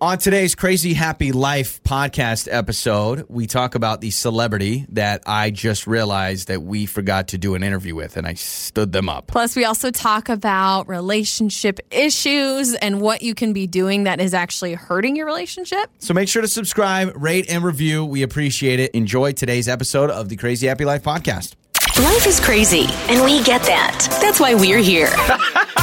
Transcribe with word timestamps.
On 0.00 0.16
today's 0.16 0.54
Crazy 0.54 0.94
Happy 0.94 1.32
Life 1.32 1.82
podcast 1.82 2.46
episode, 2.48 3.26
we 3.28 3.48
talk 3.48 3.74
about 3.74 4.00
the 4.00 4.12
celebrity 4.12 4.86
that 4.90 5.24
I 5.26 5.50
just 5.50 5.88
realized 5.88 6.46
that 6.46 6.62
we 6.62 6.86
forgot 6.86 7.28
to 7.28 7.38
do 7.38 7.56
an 7.56 7.64
interview 7.64 7.96
with, 7.96 8.16
and 8.16 8.24
I 8.24 8.34
stood 8.34 8.92
them 8.92 9.08
up. 9.08 9.26
Plus, 9.26 9.56
we 9.56 9.64
also 9.64 9.90
talk 9.90 10.28
about 10.28 10.86
relationship 10.86 11.80
issues 11.90 12.76
and 12.76 13.00
what 13.00 13.22
you 13.22 13.34
can 13.34 13.52
be 13.52 13.66
doing 13.66 14.04
that 14.04 14.20
is 14.20 14.34
actually 14.34 14.74
hurting 14.74 15.16
your 15.16 15.26
relationship. 15.26 15.90
So 15.98 16.14
make 16.14 16.28
sure 16.28 16.42
to 16.42 16.48
subscribe, 16.48 17.12
rate, 17.16 17.50
and 17.50 17.64
review. 17.64 18.04
We 18.04 18.22
appreciate 18.22 18.78
it. 18.78 18.92
Enjoy 18.92 19.32
today's 19.32 19.66
episode 19.66 20.10
of 20.10 20.28
the 20.28 20.36
Crazy 20.36 20.68
Happy 20.68 20.84
Life 20.84 21.02
podcast. 21.02 21.56
Life 22.04 22.24
is 22.24 22.38
crazy, 22.38 22.86
and 23.08 23.24
we 23.24 23.42
get 23.42 23.64
that. 23.64 24.16
That's 24.20 24.38
why 24.38 24.54
we're 24.54 24.78
here. 24.78 25.08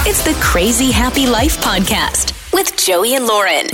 it's 0.08 0.24
the 0.24 0.40
Crazy 0.42 0.90
Happy 0.90 1.28
Life 1.28 1.58
podcast 1.58 2.54
with 2.54 2.78
Joey 2.78 3.16
and 3.16 3.28
Lauren. 3.28 3.68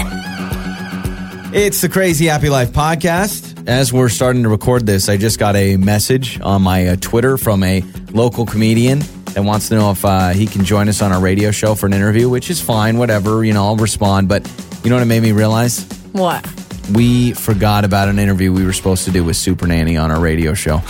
It's 1.53 1.81
the 1.81 1.89
Crazy 1.89 2.27
Happy 2.27 2.49
Life 2.49 2.71
podcast. 2.71 3.67
As 3.67 3.91
we're 3.91 4.07
starting 4.09 4.43
to 4.43 4.49
record 4.49 4.85
this, 4.85 5.09
I 5.09 5.17
just 5.17 5.37
got 5.37 5.55
a 5.57 5.75
message 5.75 6.39
on 6.39 6.61
my 6.61 6.87
uh, 6.87 6.95
Twitter 6.95 7.37
from 7.37 7.61
a 7.63 7.81
local 8.11 8.45
comedian 8.45 8.99
that 9.33 9.43
wants 9.43 9.67
to 9.69 9.75
know 9.75 9.91
if 9.91 10.05
uh, 10.05 10.29
he 10.29 10.47
can 10.47 10.63
join 10.63 10.87
us 10.87 11.01
on 11.01 11.11
our 11.11 11.19
radio 11.19 11.51
show 11.51 11.75
for 11.75 11.87
an 11.87 11.93
interview, 11.93 12.29
which 12.29 12.49
is 12.49 12.61
fine, 12.61 12.97
whatever. 12.97 13.43
You 13.43 13.53
know, 13.53 13.65
I'll 13.65 13.75
respond. 13.75 14.29
But 14.29 14.49
you 14.83 14.89
know 14.89 14.95
what 14.95 15.03
it 15.03 15.07
made 15.07 15.23
me 15.23 15.33
realize? 15.33 15.83
What? 16.13 16.45
We 16.93 17.33
forgot 17.33 17.83
about 17.83 18.07
an 18.07 18.17
interview 18.17 18.53
we 18.53 18.65
were 18.65 18.73
supposed 18.73 19.03
to 19.05 19.11
do 19.11 19.23
with 19.23 19.35
Super 19.35 19.67
Nanny 19.67 19.97
on 19.97 20.09
our 20.09 20.21
radio 20.21 20.53
show. 20.53 20.81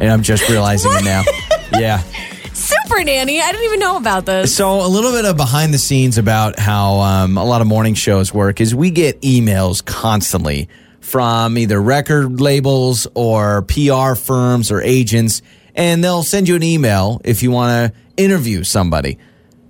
And 0.00 0.10
I'm 0.10 0.22
just 0.22 0.48
realizing 0.48 0.90
it 0.94 1.04
now. 1.04 1.22
Yeah. 1.78 2.02
Super 2.88 3.04
Nanny. 3.04 3.38
I 3.38 3.52
didn't 3.52 3.66
even 3.66 3.80
know 3.80 3.98
about 3.98 4.24
this. 4.24 4.54
So, 4.54 4.80
a 4.80 4.88
little 4.88 5.12
bit 5.12 5.26
of 5.26 5.36
behind 5.36 5.74
the 5.74 5.78
scenes 5.78 6.16
about 6.16 6.58
how 6.58 7.00
um, 7.00 7.36
a 7.36 7.44
lot 7.44 7.60
of 7.60 7.66
morning 7.66 7.92
shows 7.92 8.32
work 8.32 8.62
is 8.62 8.74
we 8.74 8.90
get 8.90 9.20
emails 9.20 9.84
constantly 9.84 10.70
from 11.00 11.58
either 11.58 11.82
record 11.82 12.40
labels 12.40 13.06
or 13.14 13.60
PR 13.62 14.14
firms 14.14 14.70
or 14.72 14.80
agents, 14.80 15.42
and 15.74 16.02
they'll 16.02 16.22
send 16.22 16.48
you 16.48 16.56
an 16.56 16.62
email 16.62 17.20
if 17.24 17.42
you 17.42 17.50
want 17.50 17.92
to 17.92 18.22
interview 18.22 18.64
somebody. 18.64 19.18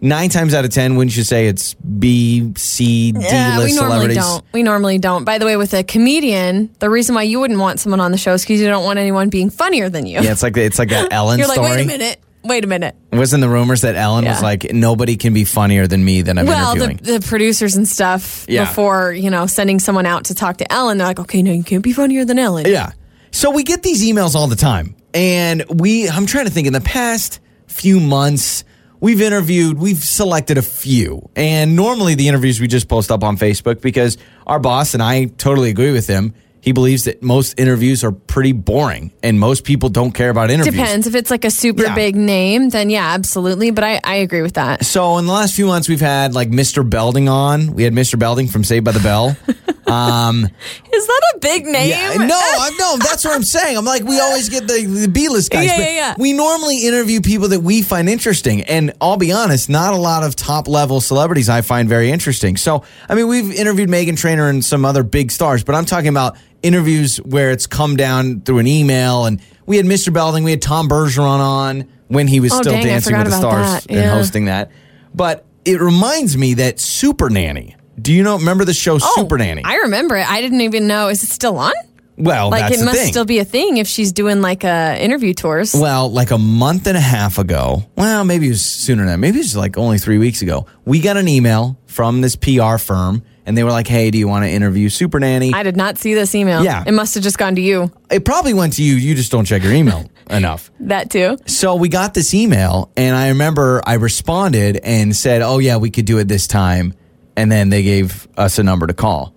Nine 0.00 0.28
times 0.30 0.54
out 0.54 0.64
of 0.64 0.70
ten, 0.70 0.94
wouldn't 0.94 1.16
you 1.16 1.24
say 1.24 1.48
it's 1.48 1.74
B, 1.74 2.52
C, 2.56 3.10
D 3.10 3.18
Yeah, 3.20 3.58
we 3.58 3.74
normally 3.74 4.14
celebrities? 4.14 4.16
don't. 4.18 4.44
We 4.52 4.62
normally 4.62 4.98
don't. 4.98 5.24
By 5.24 5.38
the 5.38 5.44
way, 5.44 5.56
with 5.56 5.74
a 5.74 5.82
comedian, 5.82 6.70
the 6.78 6.88
reason 6.88 7.16
why 7.16 7.24
you 7.24 7.40
wouldn't 7.40 7.58
want 7.58 7.80
someone 7.80 7.98
on 7.98 8.12
the 8.12 8.18
show 8.18 8.34
is 8.34 8.42
because 8.44 8.60
you 8.60 8.68
don't 8.68 8.84
want 8.84 9.00
anyone 9.00 9.28
being 9.28 9.50
funnier 9.50 9.88
than 9.88 10.06
you. 10.06 10.20
Yeah, 10.20 10.30
it's 10.30 10.44
like 10.44 10.56
it's 10.56 10.78
like 10.78 10.90
that 10.90 11.08
Ellen 11.12 11.40
You're 11.40 11.48
like, 11.48 11.56
story. 11.56 11.70
wait 11.70 11.82
a 11.82 11.86
minute. 11.86 12.20
Wait 12.44 12.64
a 12.64 12.66
minute. 12.66 12.94
Wasn't 13.12 13.40
the 13.40 13.48
rumors 13.48 13.80
that 13.82 13.96
Ellen 13.96 14.24
was 14.24 14.42
like 14.42 14.72
nobody 14.72 15.16
can 15.16 15.34
be 15.34 15.44
funnier 15.44 15.86
than 15.86 16.04
me 16.04 16.22
than 16.22 16.38
I'm 16.38 16.46
well, 16.46 16.74
the, 16.76 16.94
the 16.94 17.20
producers 17.26 17.76
and 17.76 17.86
stuff 17.86 18.46
Yeah. 18.48 18.64
before 18.64 19.12
you 19.12 19.28
know 19.30 19.46
sending 19.46 19.78
someone 19.80 20.06
out 20.06 20.26
to 20.26 20.34
talk 20.34 20.58
to 20.58 20.72
Ellen, 20.72 20.98
they're 20.98 21.06
like, 21.06 21.18
okay, 21.20 21.42
no, 21.42 21.52
you 21.52 21.64
can't 21.64 21.82
be 21.82 21.92
funnier 21.92 22.24
than 22.24 22.38
Ellen. 22.38 22.64
Yeah. 22.66 22.92
So 23.32 23.50
we 23.50 23.62
get 23.64 23.82
these 23.82 24.02
emails 24.04 24.34
all 24.34 24.46
the 24.46 24.56
time. 24.56 24.94
And 25.14 25.64
we 25.68 26.08
I'm 26.08 26.26
trying 26.26 26.44
to 26.46 26.50
think 26.50 26.66
in 26.66 26.72
the 26.72 26.80
past 26.80 27.40
few 27.66 27.98
months 28.00 28.64
we've 29.00 29.20
interviewed, 29.20 29.78
we've 29.78 29.98
selected 30.02 30.58
a 30.58 30.62
few. 30.62 31.28
And 31.36 31.76
normally 31.76 32.14
the 32.14 32.28
interviews 32.28 32.60
we 32.60 32.66
just 32.68 32.88
post 32.88 33.10
up 33.10 33.22
on 33.24 33.36
Facebook 33.36 33.80
because 33.80 34.16
our 34.46 34.58
boss 34.58 34.94
and 34.94 35.02
I 35.02 35.26
totally 35.26 35.70
agree 35.70 35.92
with 35.92 36.06
him. 36.06 36.34
He 36.68 36.72
believes 36.72 37.04
that 37.04 37.22
most 37.22 37.58
interviews 37.58 38.04
are 38.04 38.12
pretty 38.12 38.52
boring 38.52 39.10
and 39.22 39.40
most 39.40 39.64
people 39.64 39.88
don't 39.88 40.12
care 40.12 40.28
about 40.28 40.50
interviews. 40.50 40.74
Depends. 40.74 41.06
If 41.06 41.14
it's 41.14 41.30
like 41.30 41.46
a 41.46 41.50
super 41.50 41.84
Yeah. 41.84 41.94
big 41.94 42.14
name, 42.14 42.68
then 42.68 42.90
yeah, 42.90 43.14
absolutely. 43.14 43.70
But 43.70 43.84
I, 43.84 44.00
I 44.04 44.16
agree 44.16 44.42
with 44.42 44.52
that. 44.56 44.84
So 44.84 45.16
in 45.16 45.24
the 45.24 45.32
last 45.32 45.54
few 45.54 45.64
months 45.64 45.88
we've 45.88 45.98
had 45.98 46.34
like 46.34 46.50
Mr. 46.50 46.84
Belding 46.88 47.26
on. 47.26 47.72
We 47.72 47.84
had 47.84 47.94
Mr. 47.94 48.18
Belding 48.18 48.48
from 48.48 48.64
Saved 48.64 48.84
by 48.84 48.92
the 48.92 49.00
Bell. 49.00 49.34
Um 49.88 50.44
Is 50.44 51.06
that 51.06 51.22
a 51.34 51.38
big 51.38 51.64
name? 51.64 51.88
Yeah, 51.88 52.12
no, 52.18 52.38
I 52.38 52.76
no, 52.78 52.98
that's 52.98 53.24
what 53.24 53.34
I'm 53.34 53.42
saying. 53.42 53.74
I'm 53.74 53.86
like, 53.86 54.02
we 54.04 54.20
always 54.26 54.50
get 54.50 54.68
the, 54.68 54.84
the 54.84 55.08
B 55.08 55.30
list 55.30 55.50
guys. 55.50 55.64
Yeah, 55.64 55.78
yeah, 55.78 55.90
yeah. 55.94 56.14
We 56.18 56.34
normally 56.34 56.86
interview 56.86 57.22
people 57.22 57.48
that 57.48 57.60
we 57.60 57.80
find 57.80 58.06
interesting. 58.06 58.64
And 58.64 58.92
I'll 59.00 59.16
be 59.16 59.32
honest, 59.32 59.70
not 59.70 59.94
a 59.94 59.96
lot 59.96 60.24
of 60.24 60.36
top 60.36 60.68
level 60.68 61.00
celebrities 61.00 61.48
I 61.48 61.62
find 61.62 61.88
very 61.88 62.10
interesting. 62.10 62.58
So, 62.58 62.84
I 63.08 63.14
mean, 63.14 63.28
we've 63.28 63.50
interviewed 63.50 63.88
Meghan 63.88 64.18
Trainor 64.18 64.50
and 64.50 64.62
some 64.62 64.84
other 64.84 65.02
big 65.02 65.30
stars, 65.30 65.64
but 65.64 65.74
I'm 65.74 65.86
talking 65.86 66.08
about 66.08 66.36
interviews 66.62 67.18
where 67.18 67.50
it's 67.50 67.66
come 67.66 67.96
down 67.96 68.40
through 68.40 68.58
an 68.58 68.66
email. 68.66 69.26
And 69.26 69.40
we 69.66 69.76
had 69.76 69.86
Mr. 69.86 70.12
Belding, 70.12 70.44
we 70.44 70.50
had 70.50 70.62
Tom 70.62 70.88
Bergeron 70.88 71.40
on 71.40 71.88
when 72.08 72.26
he 72.28 72.40
was 72.40 72.52
Oh, 72.52 72.60
still 72.60 72.72
dang, 72.72 72.84
dancing 72.84 73.16
with 73.16 73.26
the 73.26 73.32
stars 73.32 73.84
that. 73.84 73.90
and 73.90 74.10
hosting 74.10 74.46
that. 74.46 74.70
But 75.14 75.44
it 75.64 75.80
reminds 75.80 76.36
me 76.36 76.54
that 76.54 76.80
Super 76.80 77.28
Nanny. 77.30 77.76
Do 78.00 78.12
you 78.12 78.22
know? 78.22 78.36
Remember 78.38 78.64
the 78.64 78.74
show 78.74 78.94
Oh, 78.96 79.12
Super 79.16 79.38
Nanny? 79.38 79.62
I 79.64 79.76
remember 79.78 80.16
it. 80.16 80.28
I 80.30 80.40
didn't 80.40 80.60
even 80.60 80.86
know. 80.86 81.08
Is 81.08 81.22
it 81.22 81.28
still 81.30 81.58
on? 81.58 81.72
well, 82.16 82.50
Like 82.50 82.62
that's 82.70 82.80
it 82.82 82.84
must 82.84 82.98
thing. 82.98 83.10
still 83.12 83.24
be 83.24 83.38
a 83.38 83.44
thing 83.44 83.76
if 83.76 83.86
she's 83.86 84.10
doing 84.12 84.40
like 84.40 84.64
uh, 84.64 84.96
interview 84.98 85.34
tours. 85.34 85.72
Well, 85.74 86.10
like 86.10 86.30
a 86.32 86.38
month 86.38 86.86
and 86.88 86.96
a 86.96 87.00
half 87.00 87.38
ago, 87.38 87.84
well, 87.96 88.24
maybe 88.24 88.46
it 88.46 88.50
was 88.50 88.64
sooner 88.64 89.02
than 89.02 89.12
that. 89.12 89.18
Maybe 89.18 89.38
it 89.38 89.42
was 89.42 89.56
like 89.56 89.76
only 89.78 89.98
three 89.98 90.18
weeks 90.18 90.42
ago. 90.42 90.66
We 90.84 91.00
got 91.00 91.16
an 91.16 91.28
email 91.28 91.78
from 91.86 92.20
this 92.20 92.34
PR 92.36 92.76
firm 92.78 93.22
and 93.48 93.56
they 93.56 93.64
were 93.64 93.70
like, 93.70 93.86
hey, 93.86 94.10
do 94.10 94.18
you 94.18 94.28
want 94.28 94.44
to 94.44 94.50
interview 94.50 94.90
Super 94.90 95.18
Nanny? 95.18 95.54
I 95.54 95.62
did 95.62 95.74
not 95.74 95.96
see 95.96 96.12
this 96.12 96.34
email. 96.34 96.62
Yeah. 96.62 96.84
It 96.86 96.92
must 96.92 97.14
have 97.14 97.22
just 97.22 97.38
gone 97.38 97.54
to 97.54 97.62
you. 97.62 97.90
it 98.10 98.24
probably 98.26 98.52
went 98.52 98.74
to 98.74 98.82
you. 98.82 98.94
You 98.96 99.14
just 99.14 99.32
don't 99.32 99.46
check 99.46 99.62
your 99.62 99.72
email 99.72 100.10
enough. 100.30 100.70
That 100.80 101.10
too. 101.10 101.38
So 101.46 101.74
we 101.74 101.88
got 101.88 102.12
this 102.12 102.34
email 102.34 102.92
and 102.94 103.16
I 103.16 103.30
remember 103.30 103.80
I 103.86 103.94
responded 103.94 104.76
and 104.84 105.16
said, 105.16 105.40
oh, 105.40 105.58
yeah, 105.58 105.78
we 105.78 105.90
could 105.90 106.04
do 106.04 106.18
it 106.18 106.28
this 106.28 106.46
time. 106.46 106.92
And 107.36 107.50
then 107.50 107.70
they 107.70 107.82
gave 107.82 108.28
us 108.36 108.58
a 108.58 108.62
number 108.62 108.86
to 108.86 108.92
call. 108.92 109.34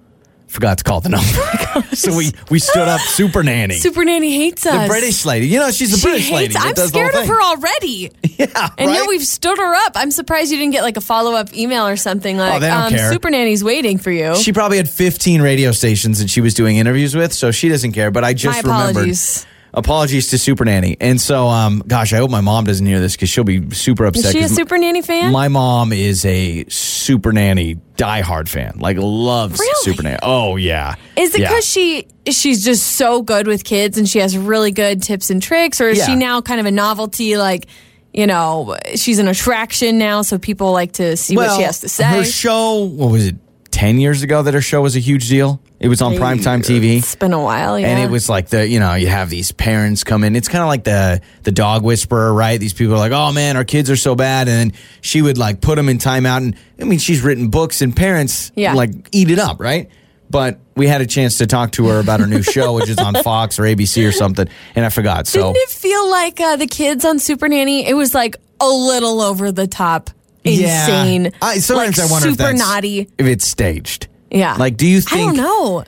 Forgot 0.51 0.79
to 0.79 0.83
call 0.83 0.99
the 0.99 1.07
number. 1.09 1.95
so 1.95 2.15
we, 2.15 2.31
we 2.49 2.59
stood 2.59 2.87
up 2.89 2.99
Super 2.99 3.41
Nanny. 3.41 3.75
Super 3.75 4.03
Nanny 4.03 4.35
hates 4.35 4.65
us. 4.65 4.81
the 4.83 4.87
British 4.89 5.25
lady. 5.25 5.47
You 5.47 5.59
know, 5.59 5.71
she's 5.71 5.91
the 5.91 5.97
She 5.97 6.03
British 6.07 6.29
lady. 6.29 6.53
hates. 6.53 6.75
that 6.75 6.83
I'm 6.83 6.87
scared 6.89 7.15
of 7.15 7.25
her 7.27 7.41
already. 7.41 8.11
Yeah, 8.41 8.69
And 8.77 8.87
right? 8.89 8.95
now 8.99 9.05
we've 9.07 9.25
stood 9.25 9.57
her 9.59 9.75
up. 9.85 9.91
I'm 9.95 10.09
surprised 10.11 10.51
you 10.51 10.57
didn't 10.57 10.71
get 10.73 10.81
like 10.81 10.97
a 10.97 11.01
follow 11.01 11.33
up 11.35 11.53
email 11.55 11.85
or 11.87 11.95
something 11.95 12.37
like, 12.37 12.55
Oh, 12.55 12.59
they 12.59 12.67
don't 12.69 12.93
um. 12.93 13.11
Super 13.13 13.29
Nanny's 13.29 13.63
waiting 13.63 13.97
for 13.99 14.09
you. 14.11 14.35
She 14.35 14.51
probably 14.51 14.77
had 14.77 14.89
15 14.89 15.41
radio 15.43 15.71
stations 15.71 16.19
that 16.19 16.29
she 16.29 16.41
was 16.41 16.53
doing 16.55 16.77
interviews 16.77 17.15
with, 17.15 17.33
so 17.33 17.51
she 17.51 17.69
doesn't 17.69 17.91
care. 17.93 18.09
But 18.11 18.23
I 18.23 18.33
just 18.33 18.63
My 18.65 18.69
remembered. 18.71 18.91
apologies. 18.97 19.45
Apologies 19.73 20.29
to 20.31 20.37
Super 20.37 20.65
Nanny. 20.65 20.97
And 20.99 21.19
so, 21.19 21.47
um, 21.47 21.81
gosh, 21.87 22.11
I 22.11 22.17
hope 22.17 22.29
my 22.29 22.41
mom 22.41 22.65
doesn't 22.65 22.85
hear 22.85 22.99
this 22.99 23.15
because 23.15 23.29
she'll 23.29 23.45
be 23.45 23.69
super 23.71 24.05
upset. 24.05 24.25
Is 24.25 24.31
she 24.31 24.39
a 24.41 24.49
Super 24.49 24.77
Nanny 24.77 25.01
fan? 25.01 25.31
My 25.31 25.47
mom 25.47 25.93
is 25.93 26.25
a 26.25 26.65
Super 26.67 27.31
Nanny 27.31 27.75
diehard 27.95 28.49
fan, 28.49 28.79
like 28.79 28.97
loves 28.99 29.59
Really? 29.59 29.73
Super 29.83 30.03
Nanny. 30.03 30.19
Oh 30.21 30.57
yeah. 30.57 30.95
Is 31.15 31.33
it 31.35 31.41
Yeah. 31.41 31.49
because 31.49 31.65
she 31.65 32.07
she's 32.29 32.65
just 32.65 32.85
so 32.85 33.21
good 33.21 33.47
with 33.47 33.63
kids 33.63 33.97
and 33.97 34.07
she 34.09 34.19
has 34.19 34.37
really 34.37 34.71
good 34.71 35.01
tips 35.01 35.29
and 35.29 35.41
tricks, 35.41 35.79
or 35.79 35.87
is 35.89 35.99
Yeah. 35.99 36.05
she 36.07 36.15
now 36.15 36.41
kind 36.41 36.59
of 36.59 36.65
a 36.65 36.71
novelty? 36.71 37.37
Like, 37.37 37.67
you 38.13 38.27
know, 38.27 38.75
she's 38.95 39.19
an 39.19 39.29
attraction 39.29 39.97
now, 39.97 40.21
so 40.21 40.37
people 40.37 40.73
like 40.73 40.91
to 40.93 41.15
see 41.15 41.37
what 41.37 41.55
she 41.55 41.61
has 41.63 41.79
to 41.79 41.87
say. 41.89 42.03
Her 42.03 42.25
show, 42.25 42.79
what 42.83 43.09
was 43.09 43.27
it? 43.27 43.35
Ten 43.71 43.99
years 43.99 44.21
ago, 44.21 44.43
that 44.43 44.53
her 44.53 44.61
show 44.61 44.81
was 44.81 44.95
a 44.95 44.99
huge 44.99 45.29
deal. 45.29 45.59
It 45.79 45.87
was 45.87 46.01
on 46.01 46.13
primetime 46.13 46.59
TV. 46.59 46.97
It's 46.99 47.15
been 47.15 47.33
a 47.33 47.41
while, 47.41 47.79
yeah. 47.79 47.87
And 47.87 48.03
it 48.03 48.11
was 48.11 48.29
like 48.29 48.49
the, 48.49 48.67
you 48.67 48.79
know, 48.79 48.93
you 48.93 49.07
have 49.07 49.29
these 49.29 49.51
parents 49.51 50.03
come 50.03 50.23
in. 50.23 50.35
It's 50.35 50.47
kind 50.47 50.61
of 50.61 50.67
like 50.67 50.83
the 50.83 51.21
the 51.43 51.51
dog 51.51 51.83
whisperer, 51.83 52.31
right? 52.33 52.59
These 52.59 52.73
people 52.73 52.93
are 52.93 52.97
like, 52.99 53.13
oh 53.13 53.31
man, 53.31 53.57
our 53.57 53.63
kids 53.63 53.89
are 53.89 53.95
so 53.95 54.13
bad, 54.13 54.47
and 54.47 54.71
then 54.71 54.79
she 54.99 55.21
would 55.21 55.37
like 55.37 55.61
put 55.61 55.77
them 55.77 55.89
in 55.89 55.97
timeout. 55.97 56.37
And 56.37 56.55
I 56.79 56.83
mean, 56.83 56.99
she's 56.99 57.21
written 57.21 57.47
books, 57.47 57.81
and 57.81 57.95
parents 57.95 58.51
Yeah. 58.55 58.73
like 58.73 58.91
eat 59.11 59.31
it 59.31 59.39
up, 59.39 59.59
right? 59.59 59.89
But 60.29 60.59
we 60.75 60.87
had 60.87 61.01
a 61.01 61.05
chance 61.07 61.39
to 61.39 61.47
talk 61.47 61.71
to 61.73 61.87
her 61.87 61.99
about 61.99 62.19
her 62.19 62.27
new 62.27 62.41
show, 62.41 62.73
which 62.73 62.89
is 62.89 62.97
on 62.99 63.15
Fox 63.23 63.57
or 63.57 63.63
ABC 63.63 64.07
or 64.07 64.11
something, 64.11 64.47
and 64.75 64.85
I 64.85 64.89
forgot. 64.89 65.27
So 65.27 65.41
Didn't 65.53 65.57
it 65.63 65.69
feel 65.69 66.09
like 66.09 66.39
uh, 66.39 66.55
the 66.57 66.67
kids 66.67 67.03
on 67.05 67.19
Super 67.19 67.47
Nanny? 67.47 67.85
It 67.87 67.95
was 67.95 68.13
like 68.13 68.35
a 68.59 68.67
little 68.69 69.21
over 69.21 69.51
the 69.51 69.65
top, 69.67 70.09
insane. 70.43 71.25
yeah, 71.25 71.29
I, 71.41 71.59
sometimes 71.59 71.97
like 71.97 72.07
I 72.09 72.11
wonder 72.11 72.27
if 72.29 72.33
super 72.35 72.43
that's, 72.47 72.59
naughty. 72.59 73.09
if 73.17 73.25
it's 73.25 73.45
staged. 73.45 74.07
Yeah. 74.29 74.55
Like, 74.55 74.77
do 74.77 74.87
you 74.87 75.01
think? 75.01 75.21
I 75.21 75.25
don't 75.25 75.37
know. 75.37 75.83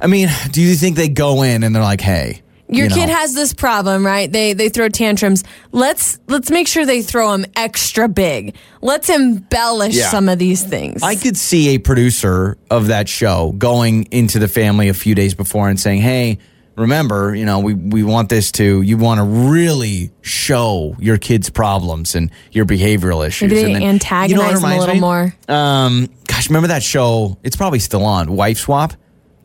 I 0.00 0.06
mean, 0.06 0.28
do 0.50 0.62
you 0.62 0.74
think 0.74 0.96
they 0.96 1.08
go 1.08 1.42
in 1.42 1.62
and 1.62 1.74
they're 1.74 1.82
like, 1.82 2.00
hey, 2.00 2.40
Your 2.68 2.84
you 2.84 2.88
know, 2.90 2.94
kid 2.96 3.08
has 3.10 3.34
this 3.34 3.52
problem, 3.52 4.06
right? 4.06 4.30
They 4.32 4.52
they 4.54 4.68
throw 4.70 4.88
tantrums. 4.88 5.44
Let's 5.72 6.18
let's 6.28 6.50
make 6.50 6.68
sure 6.68 6.86
they 6.86 7.02
throw 7.02 7.32
them 7.32 7.44
extra 7.56 8.08
big. 8.08 8.54
Let's 8.80 9.10
embellish 9.10 9.96
Yeah. 9.96 10.08
some 10.08 10.28
of 10.28 10.38
these 10.38 10.62
things. 10.64 11.02
I 11.02 11.16
could 11.16 11.36
see 11.36 11.74
a 11.74 11.78
producer 11.78 12.56
of 12.70 12.86
that 12.86 13.08
show 13.08 13.52
going 13.58 14.04
into 14.12 14.38
the 14.38 14.48
family 14.48 14.88
a 14.88 14.94
few 14.94 15.14
days 15.14 15.34
before 15.34 15.68
and 15.68 15.78
saying, 15.78 16.00
"Hey, 16.00 16.38
remember, 16.76 17.34
you 17.34 17.44
know, 17.44 17.60
we 17.60 17.74
we 17.74 18.02
want 18.02 18.28
this 18.28 18.52
to 18.52 18.82
you 18.82 18.96
want 18.96 19.18
to 19.18 19.24
really 19.24 20.10
show 20.22 20.96
your 20.98 21.18
kids' 21.18 21.50
problems 21.50 22.14
and 22.14 22.30
your 22.52 22.64
behavioral 22.64 23.26
issues." 23.26 23.50
Maybe 23.50 23.62
they 23.62 23.74
and 23.74 23.84
antagonize 23.84 24.60
them 24.60 24.72
a 24.72 24.78
little 24.78 24.94
me? 24.94 25.00
more. 25.00 25.34
Um, 25.48 26.08
gosh, 26.26 26.48
remember 26.48 26.68
that 26.68 26.82
show? 26.82 27.38
It's 27.42 27.56
probably 27.56 27.78
still 27.78 28.04
on. 28.04 28.32
Wife 28.34 28.58
Swap. 28.58 28.94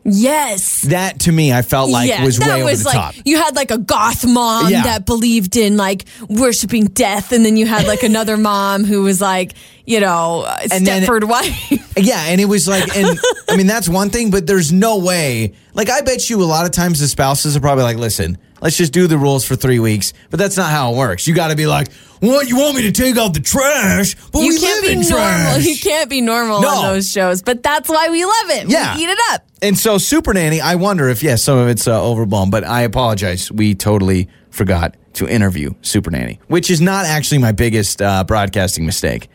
Yes. 0.08 0.82
That 0.82 1.20
to 1.20 1.32
me, 1.32 1.52
I 1.52 1.62
felt 1.62 1.90
like 1.90 2.08
yeah, 2.08 2.24
was 2.24 2.38
that 2.38 2.46
way 2.46 2.54
over 2.62 2.64
was 2.70 2.82
the 2.84 2.88
like 2.90 2.96
top. 2.96 3.14
you 3.24 3.38
had 3.38 3.56
like 3.56 3.70
a 3.70 3.78
goth 3.78 4.24
mom 4.26 4.70
Yeah. 4.70 4.84
that 4.84 5.04
believed 5.06 5.56
in 5.56 5.76
like 5.76 6.04
worshiping 6.28 6.84
death, 6.86 7.32
and 7.32 7.44
then 7.44 7.56
you 7.56 7.66
had 7.66 7.86
like 7.86 8.02
another 8.02 8.36
mom 8.36 8.84
who 8.84 9.02
was 9.02 9.20
like, 9.20 9.52
you 9.84 10.00
know, 10.00 10.42
uh, 10.46 10.58
And 10.70 10.86
then- 10.86 11.02
Stepford 11.02 11.24
wife. 11.24 11.82
Yeah, 11.98 12.26
and 12.26 12.42
it 12.42 12.44
was 12.44 12.68
like, 12.68 12.94
and 12.94 13.18
I 13.48 13.56
mean, 13.56 13.66
that's 13.66 13.88
one 13.88 14.10
thing, 14.10 14.30
but 14.30 14.46
there's 14.46 14.70
no 14.70 14.98
way. 14.98 15.54
Like, 15.72 15.88
I 15.88 16.02
bet 16.02 16.28
you 16.28 16.42
a 16.42 16.44
lot 16.44 16.66
of 16.66 16.72
times 16.72 17.00
the 17.00 17.08
spouses 17.08 17.56
are 17.56 17.60
probably 17.60 17.84
like, 17.84 17.96
listen, 17.96 18.36
let's 18.60 18.76
just 18.76 18.92
do 18.92 19.06
the 19.06 19.18
rules 19.18 19.44
for 19.44 19.56
three 19.56 19.78
weeks. 19.78 20.12
But 20.30 20.38
that's 20.38 20.56
not 20.56 20.70
how 20.70 20.92
it 20.92 20.96
works. 20.96 21.26
You 21.26 21.34
got 21.34 21.48
to 21.48 21.56
be 21.56 21.66
like, 21.66 21.92
what? 22.20 22.48
You 22.48 22.56
want 22.58 22.76
me 22.76 22.82
to 22.82 22.92
take 22.92 23.16
out 23.16 23.34
the 23.34 23.40
trash? 23.40 24.14
But 24.32 24.40
you 24.40 24.48
we 24.54 24.58
can't 24.60 24.82
live 24.82 24.90
be 24.90 24.92
in 24.92 25.00
normal. 25.08 25.16
trash. 25.16 25.64
You 25.66 25.76
can't 25.78 26.10
be 26.10 26.20
normal 26.20 26.60
No. 26.62 26.68
on 26.68 26.82
those 26.94 27.10
shows, 27.10 27.42
but 27.42 27.62
that's 27.62 27.88
why 27.88 28.08
we 28.08 28.24
love 28.24 28.50
it. 28.50 28.68
Yeah. 28.70 28.96
we 28.96 29.02
eat 29.04 29.08
it 29.10 29.18
up. 29.32 29.46
And 29.62 29.76
so, 29.78 29.98
Super 29.98 30.32
Nanny, 30.34 30.60
I 30.60 30.74
wonder 30.76 31.08
if, 31.08 31.22
yes, 31.22 31.42
some 31.42 31.58
of 31.58 31.68
it's 31.68 31.86
uh, 31.88 32.02
overblown, 32.04 32.50
but 32.50 32.64
I 32.64 32.82
apologize. 32.82 33.50
We 33.50 33.74
totally 33.74 34.28
forgot 34.50 34.96
to 35.14 35.26
interview 35.28 35.74
Super 35.82 36.10
Nanny, 36.10 36.40
which 36.48 36.70
is 36.70 36.80
not 36.80 37.06
actually 37.06 37.38
my 37.38 37.52
biggest 37.52 38.02
uh, 38.02 38.24
broadcasting 38.24 38.84
mistake. 38.84 39.28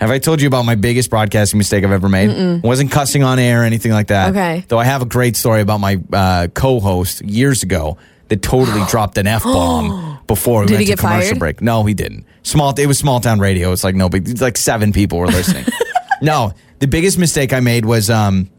Have 0.00 0.10
I 0.10 0.18
told 0.20 0.40
you 0.40 0.46
about 0.46 0.62
my 0.64 0.74
biggest 0.76 1.10
broadcasting 1.10 1.58
mistake 1.58 1.82
I've 1.84 1.90
ever 1.90 2.08
made? 2.08 2.62
Wasn't 2.62 2.90
cussing 2.92 3.24
on 3.24 3.38
air 3.40 3.62
or 3.62 3.64
anything 3.64 3.90
like 3.92 4.06
that. 4.08 4.30
Okay. 4.30 4.64
Though 4.68 4.78
I 4.78 4.84
have 4.84 5.02
a 5.02 5.06
great 5.06 5.36
story 5.36 5.60
about 5.60 5.80
my 5.80 5.98
uh, 6.12 6.46
co-host 6.54 7.20
years 7.22 7.62
ago 7.64 7.98
that 8.28 8.42
totally 8.42 8.82
dropped 8.88 9.18
an 9.18 9.26
f 9.26 9.42
bomb 9.44 10.18
before 10.26 10.60
we 10.62 10.66
Did 10.66 10.72
went 10.74 10.80
he 10.80 10.86
to 10.86 10.92
get 10.92 10.98
commercial 10.98 11.28
fired? 11.30 11.38
break. 11.38 11.60
No, 11.62 11.84
he 11.84 11.94
didn't. 11.94 12.26
Small. 12.42 12.74
It 12.78 12.86
was 12.86 12.98
small 12.98 13.20
town 13.20 13.38
radio. 13.40 13.72
It's 13.72 13.84
like 13.84 13.94
no 13.94 14.08
big. 14.08 14.28
It's 14.28 14.40
like 14.40 14.56
seven 14.56 14.92
people 14.92 15.18
were 15.18 15.26
listening. 15.26 15.64
no, 16.22 16.52
the 16.78 16.86
biggest 16.86 17.18
mistake 17.18 17.52
I 17.52 17.60
made 17.60 17.84
was 17.84 18.08
um, 18.10 18.50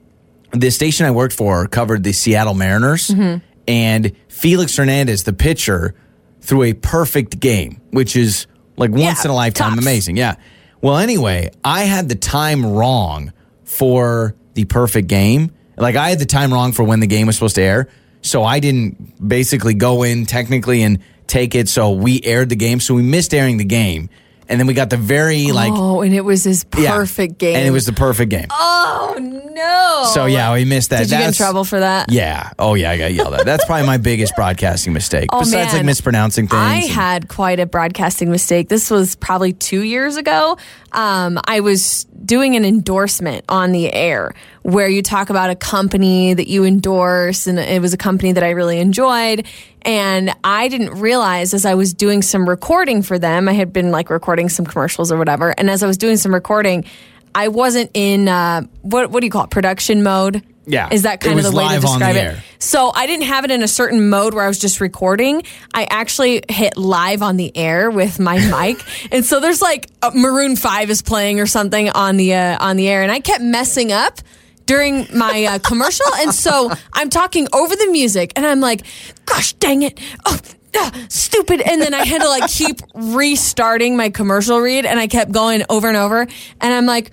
the 0.52 0.70
station 0.72 1.06
I 1.06 1.12
worked 1.12 1.34
for 1.36 1.68
covered 1.68 2.04
the 2.04 2.14
Seattle 2.14 2.54
Mariners, 2.54 3.08
Mm-hmm. 3.10 3.46
and 3.68 4.12
Felix 4.28 4.76
Hernandez, 4.78 5.24
the 5.24 5.34
pitcher, 5.34 5.94
threw 6.42 6.64
a 6.64 6.74
perfect 6.74 7.40
game, 7.40 7.82
which 7.92 8.16
is 8.16 8.48
like 8.78 8.92
once 8.92 9.26
in 9.26 9.32
a 9.32 9.36
lifetime 9.36 9.72
tops. 9.74 9.82
amazing. 9.86 10.18
Yeah. 10.18 10.36
Well, 10.82 10.98
anyway, 10.98 11.52
I 11.64 11.84
had 11.84 12.08
the 12.10 12.16
time 12.16 12.66
wrong 12.66 13.34
for 13.66 14.36
the 14.54 14.66
perfect 14.66 15.08
game. 15.08 15.52
Like 15.78 15.96
I 15.96 16.10
had 16.10 16.20
the 16.20 16.26
time 16.26 16.52
wrong 16.54 16.72
for 16.72 16.84
when 16.84 17.00
the 17.02 17.08
game 17.08 17.28
was 17.28 17.36
supposed 17.36 17.56
to 17.56 17.62
air. 17.62 17.90
So 18.22 18.44
I 18.44 18.60
didn't 18.60 19.28
basically 19.28 19.74
go 19.74 20.04
in 20.04 20.26
technically 20.26 20.82
and 20.84 21.00
take 21.28 21.56
it. 21.56 21.70
So 21.70 21.92
we 21.92 22.22
aired 22.24 22.50
the 22.50 22.56
game. 22.56 22.80
So 22.80 22.94
we 22.94 23.04
missed 23.04 23.34
airing 23.34 23.58
the 23.58 23.66
game. 23.66 24.10
And 24.50 24.60
then 24.60 24.66
we 24.66 24.74
got 24.74 24.90
the 24.90 24.98
very 24.98 25.52
like 25.52 25.72
oh, 25.76 26.02
and 26.02 26.12
it 26.12 26.22
was 26.22 26.44
his 26.44 26.66
yeah. 26.76 26.92
perfect 26.96 27.38
game. 27.38 27.56
And 27.56 27.68
it 27.68 27.72
was 27.72 27.86
the 27.86 27.94
perfect 27.94 28.32
game. 28.32 28.48
oh 28.50 29.16
no. 29.20 30.10
So 30.12 30.26
yeah, 30.26 30.52
we 30.56 30.66
missed 30.66 30.90
that. 30.90 31.02
Did 31.02 31.12
you 31.12 31.18
get 31.20 31.28
in 31.28 31.34
trouble 31.34 31.64
for 31.64 31.80
that? 31.80 32.12
Yeah. 32.12 32.52
Oh 32.58 32.74
yeah, 32.74 32.90
I 32.90 32.98
got 32.98 33.14
yelled 33.14 33.36
at. 33.36 33.46
That's 33.46 33.64
probably 33.66 33.86
my 33.86 33.98
biggest 33.98 34.36
broadcasting 34.36 34.92
mistake. 34.92 35.30
Oh, 35.40 35.42
Besides 35.42 35.74
like 35.74 35.86
mispronouncing 35.86 36.48
things. 36.48 36.60
I 36.60 36.78
and- 36.78 36.90
had 36.90 37.30
quite 37.30 37.60
a 37.60 37.68
broadcasting 37.68 38.32
mistake. 38.32 38.70
This 38.70 38.90
was 38.90 39.16
probably 39.16 39.54
two 39.54 39.84
years 39.84 40.18
ago. 40.18 40.58
Um, 40.92 41.40
I 41.46 41.60
was 41.60 42.08
doing 42.30 42.56
an 42.56 42.64
endorsement 42.64 43.44
on 43.50 43.72
the 43.72 43.92
air 43.92 44.36
where 44.62 44.88
you 44.88 45.02
talk 45.02 45.32
about 45.32 45.50
a 45.50 45.56
company 45.56 46.32
that 46.32 46.48
you 46.48 46.64
endorse, 46.64 47.48
and 47.48 47.58
it 47.58 47.82
was 47.82 47.92
a 47.92 47.98
company 47.98 48.34
that 48.34 48.44
I 48.44 48.52
really 48.52 48.78
enjoyed. 48.78 49.48
And 49.82 50.32
I 50.44 50.68
didn't 50.68 51.00
realize 51.00 51.56
as 51.56 51.66
I 51.66 51.74
was 51.74 51.92
doing 51.92 52.22
some 52.22 52.48
recording 52.48 53.02
for 53.02 53.18
them, 53.18 53.50
I 53.50 53.54
had 53.54 53.74
been 53.74 53.90
like 53.90 54.12
recording 54.12 54.48
some 54.48 54.64
commercials 54.64 55.12
or 55.12 55.18
whatever. 55.18 55.56
And 55.58 55.72
as 55.72 55.82
I 55.82 55.88
was 55.88 55.98
doing 55.98 56.18
some 56.18 56.32
recording, 56.32 56.86
I 57.34 57.48
wasn't 57.48 57.90
in 57.96 58.28
uh, 58.28 58.62
what 58.84 59.10
what 59.10 59.22
do 59.22 59.26
you 59.26 59.32
call 59.32 59.46
it? 59.46 59.50
Production 59.50 60.04
mode. 60.04 60.44
Yeah. 60.70 60.90
is 60.92 61.02
that 61.04 61.16
It 61.16 61.28
kind 61.28 61.40
of 61.40 61.46
the 61.46 61.52
way 61.52 61.64
to 61.66 61.70
live 61.70 61.86
on 61.86 62.00
the 62.00 62.06
describe 62.06 62.16
it? 62.16 62.20
air. 62.38 62.44
So 62.60 62.92
I 62.94 63.06
didn't 63.08 63.26
have 63.26 63.44
it 63.46 63.52
in 63.52 63.64
a 63.64 63.68
certain 63.68 64.10
mode 64.10 64.34
where 64.34 64.44
I 64.44 64.48
was 64.48 64.60
just 64.60 64.80
recording. 64.82 65.44
I 65.74 65.86
actually 65.90 66.44
hit 66.48 66.78
live 66.78 67.22
on 67.22 67.38
the 67.38 67.52
air 67.58 67.90
with 67.90 68.20
my 68.20 68.38
mic, 68.68 68.82
and 69.12 69.26
so 69.26 69.40
there's 69.40 69.62
like 69.62 69.88
a 70.02 70.12
Maroon 70.12 70.56
Five 70.56 70.90
is 70.90 71.02
playing 71.02 71.40
or 71.40 71.46
something 71.48 71.90
on 71.90 72.18
the 72.18 72.34
uh, 72.36 72.58
on 72.64 72.78
the 72.78 72.88
air, 72.88 73.02
and 73.04 73.12
I 73.12 73.20
kept 73.20 73.42
messing 73.44 73.92
up 73.92 74.20
during 74.66 75.08
my 75.14 75.46
uh, 75.46 75.60
commercial, 75.60 76.06
and 76.18 76.34
so 76.34 76.70
I'm 76.94 77.10
talking 77.10 77.48
over 77.54 77.76
the 77.76 77.88
music, 77.92 78.34
and 78.36 78.46
I'm 78.46 78.60
like, 78.60 78.84
"Gosh, 79.26 79.54
dang 79.54 79.82
it!" 79.82 80.00
Oh. 80.26 80.38
ah, 80.78 80.92
stupid 81.10 81.62
and 81.62 81.82
then 81.82 81.96
i 81.96 82.06
had 82.06 82.22
to 82.22 82.30
like 82.30 82.48
keep 82.52 82.80
restarting 82.94 83.98
my 83.98 84.10
commercial 84.12 84.60
read 84.60 84.86
and 84.86 85.00
i 85.00 85.08
kept 85.08 85.32
going 85.32 85.64
over 85.68 85.88
and 85.88 85.98
over 85.98 86.22
and 86.62 86.74
i'm 86.74 86.86
like 86.86 87.10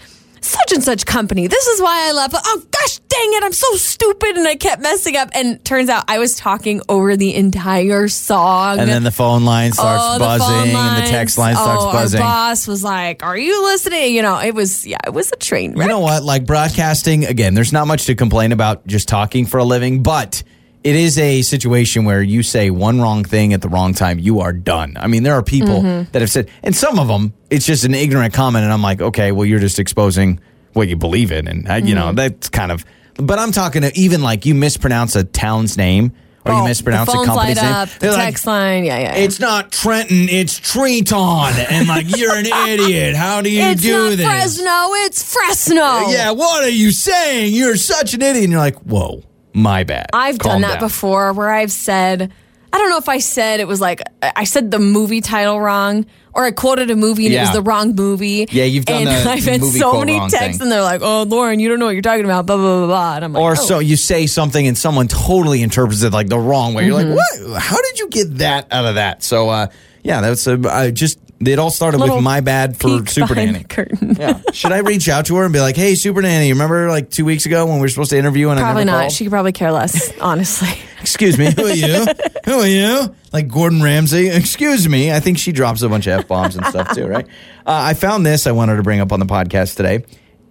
such 0.47 0.73
and 0.73 0.83
such 0.83 1.07
company. 1.07 1.47
This 1.47 1.67
is 1.67 1.81
why 1.81 2.09
I 2.09 2.13
left. 2.13 2.35
Oh 2.37 2.63
gosh, 2.71 2.99
dang 2.99 3.33
it! 3.35 3.43
I'm 3.45 3.53
so 3.53 3.75
stupid, 3.75 4.37
and 4.37 4.47
I 4.47 4.57
kept 4.57 4.83
messing 4.83 5.17
up. 5.17 5.31
And 5.35 5.65
turns 5.65 5.89
out 5.89 6.05
I 6.09 6.19
was 6.19 6.37
talking 6.37 6.81
over 6.89 7.17
the 7.17 7.35
entire 7.35 8.09
song. 8.09 8.79
and 8.79 8.89
then 8.89 9.03
the 9.03 9.11
phone 9.11 9.45
line 9.45 9.71
oh, 9.71 9.75
starts 9.75 10.03
Oh, 10.05 10.13
the 10.15 10.19
buzzing 10.25 10.73
phone 10.73 10.87
and 10.87 11.05
the 11.05 11.11
text 11.11 11.39
line 11.39 11.55
starts 11.55 11.85
oh, 11.85 11.93
buzzing. 11.93 12.21
Our 12.21 12.27
boss 12.27 12.67
was 12.67 12.85
like, 12.85 13.23
"Are 13.23 13.37
you 13.37 13.65
listening?" 13.65 14.15
You 14.15 14.23
know, 14.23 14.39
it 14.41 14.55
was 14.55 14.87
yeah, 14.87 14.99
it 15.07 15.13
was 15.13 15.33
a 15.33 15.37
train 15.37 15.73
wreck. 15.73 15.87
You 15.87 15.89
know 15.89 16.01
what? 16.01 16.23
Like 16.23 16.47
broadcasting, 16.47 17.25
again, 17.25 17.55
there's 17.55 17.73
not 17.73 17.87
much 17.87 18.07
to 18.07 18.15
complain 18.15 18.53
about 18.53 18.87
just 18.87 19.09
talking 19.09 19.47
for 19.47 19.59
a 19.59 19.65
living, 19.65 20.03
but 20.03 20.43
it 20.85 20.95
is 20.95 21.19
a 21.19 21.43
situation 21.43 22.05
where 22.05 22.23
you 22.23 22.43
say 22.43 22.71
one 22.71 23.01
wrong 23.01 23.25
thing 23.25 23.53
at 23.53 23.61
the 23.63 23.69
wrong 23.69 23.93
time, 23.95 24.19
you 24.19 24.41
are 24.41 24.53
done. 24.53 24.97
I 24.99 25.07
mean, 25.09 25.23
there 25.25 25.35
are 25.35 25.43
people 25.43 25.81
Mm-hmm. 25.83 26.11
that 26.13 26.21
have 26.23 26.31
said, 26.31 26.49
and 26.63 26.75
some 26.77 26.99
of 26.99 27.09
them, 27.09 27.33
it's 27.51 27.67
just 27.67 27.85
an 27.85 27.95
ignorant 27.95 28.33
comment, 28.35 28.65
and 28.65 28.73
I'm 28.73 28.83
like, 28.83 29.01
okay, 29.01 29.33
well, 29.33 29.45
you're 29.47 29.59
just 29.61 29.79
exposing 29.79 30.39
what 30.75 30.89
you 30.89 30.97
believe 30.97 31.33
in, 31.33 31.49
and 31.49 31.69
uh, 31.69 31.75
you 31.75 31.95
know 31.95 32.07
Mm-hmm. 32.09 32.17
that's 32.17 32.49
kind 32.49 32.71
of. 32.71 32.85
But 33.17 33.39
I'm 33.39 33.51
talking 33.53 33.83
to 33.83 33.99
even 33.99 34.23
like 34.23 34.45
you 34.47 34.55
mispronounce 34.55 35.17
a 35.17 35.25
town's 35.25 35.77
name 35.79 36.13
or 36.45 36.53
you 36.53 36.59
Oh, 36.61 36.65
mispronounce 36.65 37.11
the 37.11 37.19
a 37.19 37.25
company's 37.25 37.57
name. 37.57 37.73
up, 37.73 37.89
the 37.89 37.99
They're 37.99 38.13
like, 38.13 38.25
text 38.27 38.47
line, 38.47 38.85
yeah, 38.85 38.99
yeah. 38.99 39.15
It's 39.17 39.41
not 39.41 39.73
Trenton, 39.73 40.29
it's 40.29 40.61
Treton, 40.61 41.53
and 41.71 41.89
like 41.89 42.15
you're 42.17 42.37
an 42.37 42.47
idiot. 42.69 43.17
How 43.17 43.41
do 43.41 43.51
you 43.51 43.63
it's 43.63 43.81
do 43.83 44.11
not 44.11 44.17
this? 44.17 44.27
Fresno, 44.27 44.93
it's 45.07 45.33
Fresno. 45.35 46.09
Yeah, 46.11 46.31
what 46.33 46.63
are 46.63 46.69
you 46.69 46.91
saying? 46.93 47.55
You're 47.55 47.77
such 47.77 48.15
an 48.15 48.23
idiot. 48.23 48.45
And 48.45 48.53
you're 48.53 48.61
like, 48.61 48.77
whoa, 48.81 49.23
my 49.57 49.85
bad. 49.85 50.07
I've 50.13 50.39
Calm 50.39 50.53
done 50.53 50.61
that 50.63 50.81
down. 50.81 50.89
before 50.89 51.33
where 51.33 51.51
I've 51.51 51.73
said, 51.73 52.31
I 52.73 52.79
don't 52.79 52.91
know 52.91 52.99
if 52.99 53.09
I 53.09 53.19
said 53.19 53.61
it 53.61 53.67
was 53.67 53.81
like, 53.81 54.03
I 54.23 54.45
said 54.45 54.71
the 54.71 54.79
movie 54.79 55.21
title 55.23 55.59
wrong 55.59 56.05
or 56.35 56.45
I 56.45 56.51
quoted 56.51 56.91
a 56.91 56.97
movie 56.97 57.25
and 57.27 57.35
it 57.35 57.41
was 57.41 57.53
the 57.53 57.63
wrong 57.63 57.95
movie. 57.95 58.47
Yeah, 58.51 58.65
you've 58.65 58.85
done 58.85 59.07
And 59.07 59.27
the 59.27 59.31
I've 59.31 59.45
had 59.45 59.63
so 59.65 59.99
many 60.01 60.19
texts 60.29 60.39
thing. 60.59 60.61
and 60.63 60.71
they're 60.73 60.83
like, 60.83 61.01
oh, 61.03 61.23
Lauren, 61.23 61.59
you 61.59 61.71
don't 61.71 61.79
know 61.79 61.87
what 61.87 61.93
you're 61.93 62.03
talking 62.03 62.27
about, 62.27 62.45
blah, 62.45 62.57
blah, 62.57 62.79
blah, 62.81 62.87
blah. 62.87 63.17
And 63.17 63.25
I'm 63.25 63.33
like, 63.33 63.43
Or 63.43 63.53
oh. 63.53 63.55
so 63.55 63.79
you 63.79 63.97
say 63.97 64.27
something 64.27 64.67
and 64.67 64.77
someone 64.77 65.09
totally 65.09 65.63
interprets 65.63 66.03
it 66.03 66.13
like 66.13 66.29
the 66.29 66.39
wrong 66.39 66.75
way. 66.75 66.85
You're 66.85 67.01
Mm-hmm. 67.01 67.15
like, 67.15 67.49
what? 67.53 67.63
How 67.63 67.81
did 67.81 67.99
you 67.99 68.09
get 68.11 68.39
that 68.39 68.67
out 68.71 68.85
of 68.85 68.97
that? 68.97 69.23
So, 69.23 69.49
uh, 69.49 69.69
yeah, 70.03 70.21
that's 70.21 70.47
a, 70.47 70.61
I 70.71 70.91
just, 70.91 71.19
it 71.41 71.59
all 71.59 71.71
started 71.71 71.99
Little 71.99 72.17
with 72.17 72.25
my 72.25 72.41
bad 72.41 72.77
for 72.77 72.99
peek 73.01 73.09
Super 73.11 73.35
behind 73.35 73.53
Nanny. 73.53 73.63
the 73.65 73.69
curtain. 73.69 74.17
Yeah. 74.19 74.41
Should 74.53 74.73
I 74.73 74.79
reach 74.79 75.09
out 75.09 75.27
to 75.27 75.37
her 75.37 75.45
and 75.45 75.53
be 75.53 75.61
like, 75.61 75.77
hey, 75.77 75.95
Super 75.95 76.23
Nanny, 76.23 76.53
remember 76.53 76.89
like 76.89 77.11
two 77.11 77.25
weeks 77.25 77.45
ago 77.47 77.67
when 77.67 77.75
we 77.77 77.81
were 77.83 77.89
supposed 77.89 78.11
to 78.11 78.19
interview 78.19 78.49
and 78.49 78.59
Probably 78.59 78.83
I 78.83 78.85
never 78.85 78.97
not. 78.97 79.01
called? 79.03 79.13
She 79.13 79.25
could 79.25 79.31
probably 79.33 79.53
care 79.53 79.71
less, 79.73 80.17
honestly. 80.21 80.71
Excuse 81.01 81.37
me, 81.39 81.51
who 81.53 81.67
are 81.67 81.75
you? 81.75 82.07
who 82.47 82.53
are 82.61 82.67
you? 82.67 83.15
Like 83.33 83.49
Gordon 83.49 83.83
Ramsay. 83.83 84.29
Excuse 84.29 84.89
me. 84.89 85.13
I 85.13 85.21
think 85.21 85.39
she 85.39 85.53
drops 85.53 85.83
a 85.83 85.89
bunch 85.89 86.07
of 86.07 86.21
f 86.21 86.29
bombs 86.29 86.57
and 86.57 86.65
stuff 86.67 86.95
too, 86.95 87.07
right? 87.07 87.27
Uh, 87.67 87.71
I 87.91 87.95
found 87.95 88.25
this. 88.25 88.47
I 88.47 88.53
wanted 88.53 88.77
to 88.77 88.83
bring 88.83 89.01
up 89.01 89.13
on 89.13 89.21
the 89.21 89.27
podcast 89.27 89.77
today. 89.77 90.05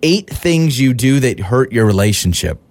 Eight 0.03 0.29
things 0.29 0.79
you 0.79 0.93
do 0.93 1.19
that 1.21 1.39
hurt 1.39 1.71
your 1.71 1.85
relationship, 1.85 2.61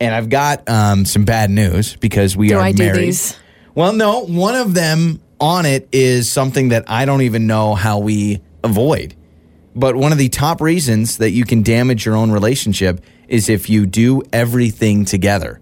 and 0.00 0.12
I've 0.14 0.28
got 0.30 0.68
um, 0.68 1.04
some 1.04 1.24
bad 1.24 1.48
news 1.50 1.94
because 1.96 2.36
we 2.36 2.48
Do 2.48 2.56
are 2.56 2.60
I 2.62 2.72
do 2.72 2.82
married. 2.84 3.02
these? 3.06 3.38
Well, 3.74 3.92
no. 3.92 4.24
One 4.24 4.56
of 4.56 4.74
them 4.74 5.20
on 5.42 5.66
it 5.66 5.88
is 5.92 6.30
something 6.30 6.68
that 6.68 6.84
I 6.86 7.04
don't 7.04 7.22
even 7.22 7.46
know 7.46 7.74
how 7.74 7.98
we 7.98 8.40
avoid. 8.64 9.14
But 9.74 9.96
one 9.96 10.12
of 10.12 10.18
the 10.18 10.28
top 10.28 10.60
reasons 10.60 11.18
that 11.18 11.30
you 11.30 11.44
can 11.44 11.62
damage 11.62 12.06
your 12.06 12.14
own 12.14 12.30
relationship 12.30 13.00
is 13.28 13.48
if 13.48 13.68
you 13.68 13.86
do 13.86 14.22
everything 14.32 15.04
together. 15.04 15.60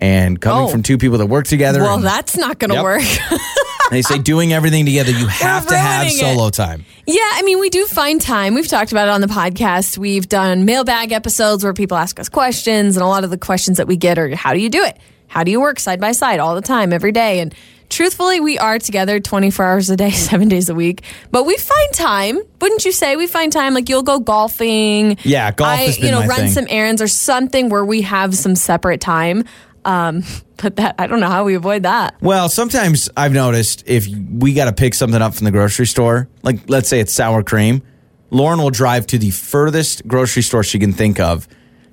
And 0.00 0.40
coming 0.40 0.64
Oh. 0.64 0.68
from 0.68 0.82
two 0.82 0.98
people 0.98 1.18
that 1.18 1.26
work 1.26 1.46
together, 1.46 1.80
Well, 1.80 1.94
and 1.94 2.04
that's 2.04 2.36
not 2.36 2.58
going 2.58 2.70
to 2.70 2.74
Yep. 2.76 2.82
work. 2.84 3.02
they 3.90 4.02
say 4.02 4.18
doing 4.18 4.52
everything 4.52 4.84
together, 4.84 5.12
you 5.12 5.26
have 5.28 5.66
to 5.68 5.76
have 5.76 6.02
ruining 6.02 6.18
it. 6.18 6.20
solo 6.20 6.50
time. 6.50 6.84
Yeah, 7.06 7.20
I 7.34 7.42
mean, 7.42 7.60
we 7.60 7.70
do 7.70 7.86
find 7.86 8.20
time. 8.20 8.54
We've 8.54 8.66
talked 8.68 8.90
about 8.92 9.08
it 9.08 9.12
on 9.12 9.20
the 9.20 9.26
podcast. 9.28 9.96
We've 9.98 10.28
done 10.28 10.64
mailbag 10.64 11.12
episodes 11.12 11.62
where 11.64 11.72
people 11.72 11.96
ask 11.96 12.18
us 12.20 12.28
questions, 12.28 12.96
and 12.96 13.04
a 13.04 13.06
lot 13.08 13.22
of 13.24 13.30
the 13.30 13.38
questions 13.38 13.76
that 13.78 13.86
we 13.86 13.96
get 13.96 14.18
are 14.18 14.34
how 14.34 14.52
do 14.52 14.58
you 14.60 14.68
do 14.68 14.82
it? 14.82 14.98
How 15.28 15.44
do 15.44 15.50
you 15.50 15.60
work 15.60 15.78
side 15.80 16.00
by 16.00 16.12
side 16.12 16.40
all 16.40 16.54
the 16.56 16.60
time, 16.62 16.92
every 16.92 17.12
day? 17.12 17.38
And 17.40 17.54
truthfully, 17.92 18.40
we 18.40 18.58
are 18.58 18.78
together 18.78 19.20
24 19.20 19.64
hours 19.64 19.90
a 19.90 19.96
day, 19.96 20.10
seven 20.32 20.48
days 20.48 20.68
a 20.68 20.74
week. 20.74 21.02
But 21.30 21.44
we 21.44 21.56
find 21.56 21.92
time, 21.92 22.40
wouldn't 22.60 22.84
you 22.84 22.92
say? 22.92 23.14
We 23.16 23.26
find 23.26 23.52
time. 23.52 23.74
Like 23.74 23.88
you'll 23.88 24.02
go 24.02 24.18
golfing. 24.18 25.18
Yeah, 25.22 25.52
golf 25.52 25.70
I, 25.70 25.76
has 25.76 25.96
been 25.96 26.06
you 26.06 26.10
know, 26.12 26.26
run 26.26 26.40
thing. 26.40 26.50
some 26.50 26.66
errands 26.68 27.00
or 27.00 27.08
something 27.08 27.68
where 27.68 27.84
we 27.84 28.02
have 28.02 28.34
some 28.34 28.56
separate 28.56 29.00
time. 29.00 29.44
Um, 29.84 30.24
but 30.56 30.76
that 30.76 30.94
I 30.98 31.06
don't 31.06 31.20
know 31.20 31.28
how 31.28 31.44
we 31.44 31.54
avoid 31.54 31.84
that. 31.84 32.16
Well, 32.20 32.48
sometimes 32.48 33.10
I've 33.16 33.32
noticed 33.32 33.84
if 33.86 34.06
we 34.06 34.54
got 34.54 34.66
to 34.66 34.72
pick 34.72 34.94
something 34.94 35.20
up 35.20 35.34
from 35.34 35.44
the 35.44 35.50
grocery 35.50 35.86
store, 35.86 36.28
like 36.42 36.68
let's 36.68 36.88
say 36.88 37.00
it's 37.00 37.12
sour 37.12 37.42
cream, 37.42 37.82
Lauren 38.30 38.60
will 38.60 38.70
drive 38.70 39.06
to 39.08 39.18
the 39.18 39.30
furthest 39.30 40.06
grocery 40.06 40.42
store 40.42 40.62
she 40.62 40.78
can 40.78 40.92
think 40.92 41.20
of 41.20 41.48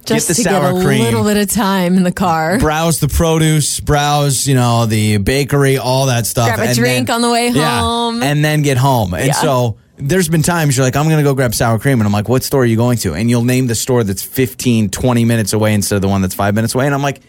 Just 0.06 0.28
get 0.28 0.36
the 0.38 0.44
to 0.44 0.50
sour 0.50 0.74
get 0.74 0.82
a 0.82 0.86
cream, 0.86 1.02
little 1.04 1.24
bit 1.24 1.38
of 1.38 1.50
time 1.50 1.96
in 1.98 2.04
the 2.04 2.12
car. 2.12 2.58
browse 2.60 3.00
the 3.00 3.08
produce, 3.08 3.80
browse, 3.80 4.48
you 4.48 4.56
know, 4.56 4.86
the 4.86 5.18
bakery, 5.18 5.78
all 5.78 6.08
that 6.08 6.26
stuff. 6.26 6.48
Grab 6.48 6.60
a 6.60 6.64
and 6.70 6.78
drink 6.78 7.08
then- 7.08 7.16
on 7.16 7.22
the 7.22 7.30
way 7.30 7.50
Yeah, 7.50 7.80
home. 7.82 8.24
and 8.24 8.44
then 8.44 8.62
get 8.62 8.78
home. 8.78 9.14
And 9.14 9.28
Yeah. 9.28 9.34
so 9.34 9.78
there's 9.98 10.30
been 10.30 10.42
times 10.42 10.78
you're 10.78 10.86
like, 10.86 10.96
I'm 10.96 11.06
going 11.06 11.18
to 11.18 11.24
go 11.24 11.36
grab 11.36 11.54
sour 11.54 11.78
cream. 11.78 12.00
And 12.00 12.08
I'm 12.08 12.14
like, 12.14 12.30
what 12.30 12.44
store 12.44 12.64
are 12.64 12.66
you 12.66 12.78
going 12.78 12.98
to? 13.00 13.14
And 13.14 13.30
you'll 13.30 13.44
name 13.44 13.68
the 13.68 13.76
store 13.76 14.04
that's 14.04 14.24
15, 14.24 14.90
20 14.90 15.26
minutes 15.26 15.54
away 15.54 15.74
instead 15.74 15.98
of 15.98 16.02
the 16.02 16.08
one 16.08 16.22
that's 16.22 16.34
five 16.36 16.56
minutes 16.56 16.74
away. 16.74 16.86
And 16.86 16.96
I'm 16.96 17.02
like, 17.04 17.20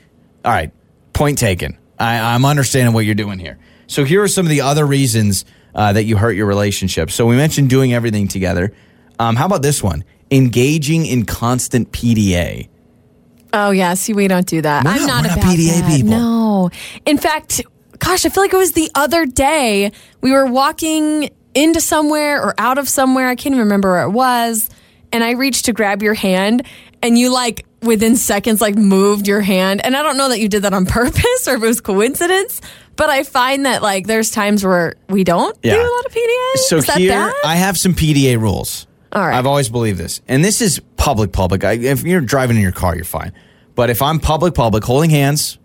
all 0.45 0.53
right, 0.53 0.71
point 1.13 1.37
taken. 1.39 1.77
I, 1.99 2.19
I'm 2.35 2.45
understanding 2.45 2.95
what 2.95 3.05
you're 3.05 3.15
doing 3.17 3.39
here. 3.41 3.59
So 3.89 4.05
here 4.05 4.23
are 4.23 4.29
some 4.29 4.47
of 4.47 4.51
the 4.51 4.61
other 4.63 4.87
reasons 4.87 5.45
uh, 5.75 5.93
that 5.93 6.05
you 6.05 6.17
hurt 6.17 6.33
your 6.33 6.47
relationship. 6.47 7.11
So 7.11 7.27
we 7.27 7.37
mentioned 7.37 7.69
doing 7.69 7.93
everything 7.93 8.29
together. 8.29 8.73
Um, 9.21 9.37
how 9.37 9.47
about 9.47 9.63
this 9.63 9.83
one? 9.83 10.03
Engaging 10.31 11.05
in 11.07 11.27
constant 11.27 11.93
PDA. 11.93 12.69
Oh 13.53 13.71
yeah, 13.71 13.95
see, 13.95 14.13
we 14.15 14.29
don't 14.29 14.47
do 14.47 14.63
that. 14.63 14.85
We're 14.85 14.93
I'm 14.93 15.07
not- 15.07 15.25
not, 15.25 15.37
about 15.39 15.45
PDA 15.45 15.81
that. 15.81 15.91
people. 15.97 16.11
No, 16.11 16.71
in 17.05 17.19
fact, 17.19 17.61
gosh, 17.99 18.25
I 18.25 18.29
feel 18.29 18.43
like 18.43 18.53
it 18.53 18.57
was 18.57 18.73
the 18.73 18.91
other 18.95 19.27
day 19.27 19.93
we 20.21 20.31
were 20.33 20.47
walking 20.47 21.31
into 21.55 21.81
somewhere 21.81 22.41
or 22.43 22.55
out 22.59 22.79
of 22.79 22.89
somewhere. 22.89 23.29
I 23.29 23.35
can't 23.35 23.55
even 23.55 23.65
remember 23.67 23.91
where 23.93 24.03
it 24.05 24.11
was, 24.11 24.71
and 25.13 25.23
I 25.25 25.33
reached 25.33 25.65
to 25.67 25.73
grab 25.73 26.03
your 26.03 26.15
hand, 26.15 26.63
and 27.03 27.19
you 27.19 27.33
like 27.33 27.67
within 27.83 28.15
seconds 28.17 28.61
like 28.61 28.77
moved 28.77 29.27
your 29.27 29.41
hand, 29.41 29.85
and 29.85 29.97
I 29.97 30.03
don't 30.05 30.17
know 30.17 30.29
that 30.29 30.39
you 30.39 30.49
did 30.49 30.63
that 30.63 30.73
on 30.73 30.87
purpose 31.01 31.47
or 31.49 31.57
if 31.57 31.63
it 31.63 31.67
was 31.67 31.81
coincidence. 31.81 32.61
But 32.97 33.11
I 33.11 33.25
find 33.25 33.67
that 33.67 33.83
like 33.83 34.07
there's 34.07 34.31
times 34.31 34.65
where 34.65 34.95
we 35.09 35.25
don't 35.25 35.59
Yeah. 35.63 35.75
do 35.75 35.81
a 35.81 35.91
lot 35.91 36.07
of 36.07 36.13
PDA. 36.13 36.57
So 36.57 36.81
here? 36.99 37.33
I 37.45 37.57
have 37.57 37.77
some 37.79 37.95
PDA 37.95 38.39
rules. 38.41 38.87
All 39.13 39.27
right. 39.27 39.37
I've 39.37 39.47
always 39.47 39.69
believed 39.69 39.99
this, 39.99 40.21
and 40.29 40.45
this 40.45 40.61
is 40.61 40.81
public. 40.97 41.33
Public. 41.33 41.65
I, 41.65 41.73
if 41.73 42.03
you're 42.05 42.21
driving 42.21 42.57
in 42.57 42.63
your 42.63 42.73
car, 42.73 42.95
you're 42.95 43.05
fine. 43.05 43.33
But 43.75 43.91
if 43.91 44.03
I'm 44.03 44.21
public, 44.21 44.55
public, 44.55 44.85
holding 44.85 45.11
hands, 45.11 45.59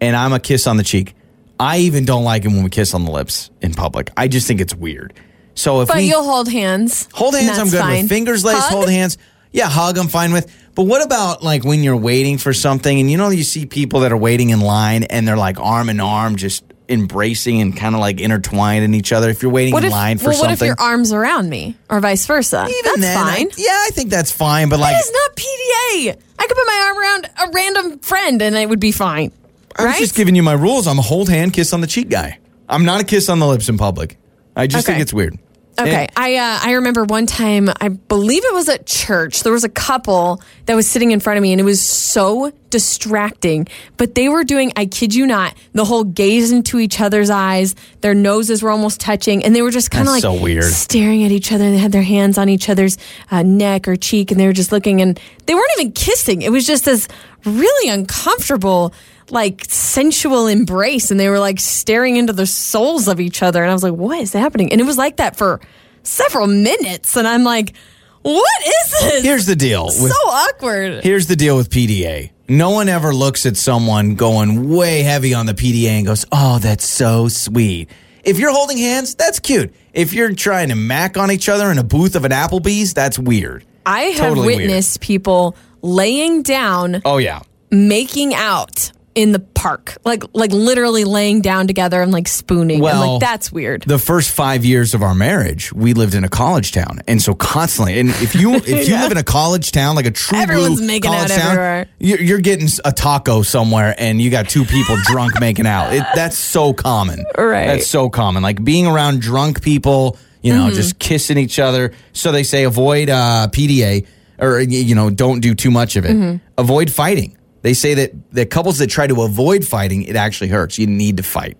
and 0.00 0.16
I'm 0.16 0.32
a 0.32 0.40
kiss 0.40 0.66
on 0.66 0.76
the 0.76 0.82
cheek, 0.82 1.14
I 1.60 1.78
even 1.78 2.04
don't 2.04 2.24
like 2.24 2.44
it 2.44 2.48
when 2.48 2.62
we 2.62 2.70
kiss 2.70 2.94
on 2.94 3.04
the 3.04 3.10
lips 3.10 3.50
in 3.60 3.74
public. 3.74 4.10
I 4.16 4.28
just 4.28 4.46
think 4.46 4.60
it's 4.60 4.74
weird. 4.74 5.14
So 5.54 5.80
if 5.80 5.88
but 5.88 5.96
we 5.98 6.04
you'll 6.08 6.24
hold 6.24 6.48
hands. 6.50 7.08
hold 7.12 7.34
hands, 7.34 7.58
I'm 7.58 7.68
good 7.68 7.80
fine. 7.80 8.02
with. 8.02 8.08
Fingers 8.08 8.44
laced, 8.44 8.62
Hug? 8.62 8.72
hold 8.72 8.90
hands. 8.90 9.18
Yeah, 9.50 9.68
hug, 9.68 9.96
I'm 9.98 10.08
fine 10.08 10.32
with. 10.32 10.54
But 10.74 10.84
what 10.84 11.04
about 11.04 11.42
like 11.42 11.64
when 11.64 11.82
you're 11.82 11.96
waiting 11.96 12.38
for 12.38 12.52
something, 12.52 13.00
and 13.00 13.10
you 13.10 13.16
know 13.16 13.30
you 13.30 13.42
see 13.42 13.66
people 13.66 14.00
that 14.00 14.12
are 14.12 14.16
waiting 14.16 14.50
in 14.50 14.60
line, 14.60 15.04
and 15.04 15.26
they're 15.26 15.36
like 15.36 15.58
arm 15.58 15.88
in 15.88 16.00
arm, 16.00 16.36
just 16.36 16.64
embracing 16.88 17.60
and 17.60 17.76
kind 17.76 17.94
of 17.94 18.00
like 18.00 18.20
intertwined 18.20 18.84
in 18.84 18.94
each 18.94 19.12
other. 19.12 19.28
If 19.30 19.42
you're 19.42 19.52
waiting 19.52 19.74
What 19.74 19.84
in 19.84 19.88
if, 19.88 19.92
line 19.92 20.18
for 20.18 20.30
well, 20.30 20.38
what 20.40 20.50
if 20.50 20.58
something, 20.58 20.66
your 20.66 20.76
arms 20.80 21.12
around 21.12 21.50
me, 21.50 21.76
or 21.90 22.00
vice 22.00 22.24
versa? 22.26 22.66
even 22.68 22.82
That's 22.84 23.00
then, 23.00 23.16
I- 23.18 23.34
fine. 23.36 23.48
yeah, 23.56 23.66
I 23.86 23.90
think 23.92 24.10
that's 24.10 24.30
fine. 24.32 24.68
But 24.68 24.80
like, 24.80 24.94
That 24.94 25.04
is 25.04 25.12
not 25.12 25.36
PDA. 25.36 26.22
I 26.38 26.46
could 26.46 26.56
put 26.56 26.66
my 26.66 26.84
arm 26.86 26.98
around 26.98 27.48
a 27.48 27.52
random 27.52 27.98
friend 28.00 28.40
and 28.42 28.56
it 28.56 28.68
would 28.68 28.80
be 28.80 28.92
fine. 28.92 29.32
I 29.78 29.82
was 29.84 29.92
right? 29.92 29.98
just 30.00 30.14
giving 30.14 30.34
you 30.34 30.42
my 30.42 30.54
rules. 30.54 30.86
I'm 30.86 30.98
a 30.98 31.02
hold 31.02 31.28
hand, 31.28 31.52
kiss 31.52 31.72
on 31.72 31.80
the 31.80 31.86
cheek 31.86 32.08
guy. 32.08 32.38
I'm 32.68 32.84
not 32.84 33.00
a 33.00 33.04
kiss 33.04 33.28
on 33.28 33.38
the 33.38 33.46
lips 33.46 33.68
in 33.68 33.78
public. 33.78 34.18
I 34.56 34.66
just 34.66 34.86
Okay. 34.86 34.94
think 34.94 35.02
it's 35.02 35.12
weird. 35.14 35.38
Okay, 35.78 36.06
And- 36.06 36.10
I 36.16 36.36
uh, 36.36 36.58
I 36.62 36.72
remember 36.72 37.04
one 37.04 37.26
time 37.26 37.68
I 37.80 37.88
believe 37.88 38.44
it 38.44 38.52
was 38.54 38.68
at 38.68 38.86
church. 38.86 39.42
There 39.42 39.52
was 39.52 39.64
a 39.64 39.68
couple 39.68 40.42
that 40.66 40.74
was 40.74 40.88
sitting 40.88 41.12
in 41.12 41.20
front 41.20 41.36
of 41.38 41.42
me, 41.42 41.52
and 41.52 41.60
it 41.60 41.64
was 41.64 41.80
so 41.80 42.52
distracting. 42.70 43.66
But 43.96 44.14
they 44.14 44.28
were 44.28 44.44
doing, 44.44 44.72
I 44.76 44.86
kid 44.86 45.14
you 45.14 45.26
not, 45.26 45.54
the 45.72 45.84
whole 45.84 46.04
gaze 46.04 46.50
into 46.52 46.78
each 46.78 47.00
other's 47.00 47.30
eyes. 47.30 47.74
Their 48.00 48.14
noses 48.14 48.62
were 48.62 48.70
almost 48.70 49.00
touching, 49.00 49.44
and 49.44 49.54
they 49.54 49.62
were 49.62 49.70
just 49.70 49.90
kind 49.90 50.06
of 50.06 50.12
like 50.12 50.22
so 50.22 50.34
weird. 50.34 50.64
staring 50.64 51.24
at 51.24 51.30
each 51.32 51.52
other. 51.52 51.64
And 51.64 51.74
they 51.74 51.78
had 51.78 51.92
their 51.92 52.02
hands 52.02 52.38
on 52.38 52.48
each 52.48 52.68
other's 52.68 52.98
uh, 53.30 53.42
neck 53.42 53.86
or 53.88 53.96
cheek, 53.96 54.30
and 54.30 54.38
they 54.40 54.46
were 54.46 54.52
just 54.52 54.72
looking. 54.72 55.00
And 55.00 55.18
they 55.46 55.54
weren't 55.54 55.70
even 55.78 55.92
kissing. 55.92 56.42
It 56.42 56.50
was 56.50 56.66
just 56.66 56.84
this 56.84 57.08
really 57.44 57.88
uncomfortable. 57.88 58.92
Like 59.30 59.64
sensual 59.68 60.46
embrace, 60.46 61.10
and 61.10 61.20
they 61.20 61.28
were 61.28 61.38
like 61.38 61.60
staring 61.60 62.16
into 62.16 62.32
the 62.32 62.46
souls 62.46 63.08
of 63.08 63.20
each 63.20 63.42
other. 63.42 63.62
And 63.62 63.70
I 63.70 63.74
was 63.74 63.82
like, 63.82 63.92
what 63.94 64.18
is 64.20 64.32
happening? 64.32 64.72
And 64.72 64.80
it 64.80 64.84
was 64.84 64.96
like 64.98 65.16
that 65.18 65.36
for 65.36 65.60
several 66.02 66.46
minutes. 66.46 67.16
And 67.16 67.28
I'm 67.28 67.44
like, 67.44 67.74
what 68.22 68.62
is 68.66 68.90
this? 69.00 69.22
Here's 69.24 69.46
the 69.46 69.56
deal. 69.56 69.84
With, 69.86 69.96
so 70.12 70.28
awkward. 70.30 71.04
here's 71.04 71.26
the 71.26 71.36
deal 71.36 71.56
with 71.56 71.70
PDA. 71.70 72.30
No 72.48 72.70
one 72.70 72.88
ever 72.88 73.12
looks 73.14 73.44
at 73.44 73.56
someone 73.58 74.14
going 74.14 74.70
way 74.74 75.02
heavy 75.02 75.34
on 75.34 75.44
the 75.44 75.52
PDA 75.52 75.88
and 75.98 76.06
goes, 76.06 76.24
"Oh, 76.32 76.58
that's 76.58 76.88
so 76.88 77.28
sweet." 77.28 77.90
If 78.24 78.38
you're 78.38 78.52
holding 78.52 78.78
hands, 78.78 79.14
that's 79.14 79.38
cute. 79.38 79.74
If 79.92 80.14
you're 80.14 80.32
trying 80.34 80.70
to 80.70 80.74
mac 80.74 81.18
on 81.18 81.30
each 81.30 81.48
other 81.50 81.70
in 81.70 81.76
a 81.78 81.84
booth 81.84 82.16
of 82.16 82.24
an 82.24 82.30
Applebee's, 82.32 82.94
that's 82.94 83.18
weird. 83.18 83.66
I 83.84 84.00
have 84.04 84.28
Totally 84.30 84.46
weird. 84.46 84.58
witnessed 84.62 85.00
people 85.02 85.56
laying 85.82 86.42
down, 86.42 87.02
Oh 87.04 87.18
yeah. 87.18 87.40
making 87.70 88.34
out 88.34 88.92
in 89.18 89.32
the 89.32 89.40
park, 89.40 89.96
like 90.04 90.22
like 90.32 90.52
literally 90.52 91.02
laying 91.02 91.40
down 91.40 91.66
together 91.66 92.00
and 92.00 92.12
like 92.12 92.28
spooning. 92.28 92.80
Well, 92.80 93.14
like, 93.14 93.20
that's 93.20 93.50
weird. 93.50 93.82
The 93.82 93.98
first 93.98 94.30
five 94.30 94.64
years 94.64 94.94
of 94.94 95.02
our 95.02 95.14
marriage, 95.14 95.72
we 95.72 95.92
lived 95.92 96.14
in 96.14 96.22
a 96.22 96.28
college 96.28 96.70
town, 96.70 97.00
and 97.08 97.20
so 97.20 97.34
constantly. 97.34 97.98
And 97.98 98.10
if 98.10 98.36
you 98.36 98.54
if 98.54 98.68
you 98.68 98.94
Yeah. 98.94 99.02
live 99.02 99.10
in 99.12 99.18
a 99.18 99.24
college 99.24 99.72
town, 99.72 99.96
like 99.96 100.06
a 100.06 100.12
true 100.12 100.38
Everyone's 100.38 100.76
blue 100.76 100.86
making 100.86 101.10
college 101.10 101.30
out 101.32 101.36
town, 101.38 101.50
everywhere. 101.50 101.86
You're, 101.98 102.20
you're 102.20 102.38
getting 102.40 102.68
a 102.84 102.92
taco 102.92 103.42
somewhere, 103.42 103.94
and 103.98 104.20
you 104.20 104.30
got 104.30 104.48
two 104.48 104.64
people 104.64 104.96
drunk 105.06 105.40
making 105.40 105.66
out. 105.66 105.92
It, 105.92 106.04
that's 106.14 106.38
so 106.38 106.72
common. 106.72 107.24
Right. 107.36 107.66
That's 107.66 107.88
so 107.88 108.08
common. 108.10 108.44
Like 108.44 108.62
being 108.62 108.86
around 108.86 109.20
drunk 109.20 109.62
people, 109.62 110.16
you 110.42 110.52
Mm-hmm. 110.52 110.68
know, 110.68 110.70
just 110.72 111.00
kissing 111.00 111.38
each 111.38 111.58
other. 111.58 111.92
So 112.12 112.30
they 112.30 112.44
say 112.44 112.62
avoid 112.62 113.10
uh, 113.10 113.48
PDA, 113.50 114.06
or 114.38 114.60
you 114.60 114.94
know, 114.94 115.10
don't 115.10 115.40
do 115.40 115.56
too 115.56 115.72
much 115.72 115.96
of 115.96 116.04
it. 116.04 116.12
Mm-hmm. 116.14 116.36
Avoid 116.56 116.92
fighting. 116.92 117.34
They 117.62 117.74
say 117.74 117.94
that 117.94 118.12
the 118.32 118.46
couples 118.46 118.78
that 118.78 118.86
try 118.88 119.06
to 119.06 119.22
avoid 119.22 119.66
fighting, 119.66 120.02
it 120.04 120.16
actually 120.16 120.48
hurts. 120.48 120.78
You 120.78 120.86
need 120.86 121.16
to 121.16 121.22
fight. 121.22 121.56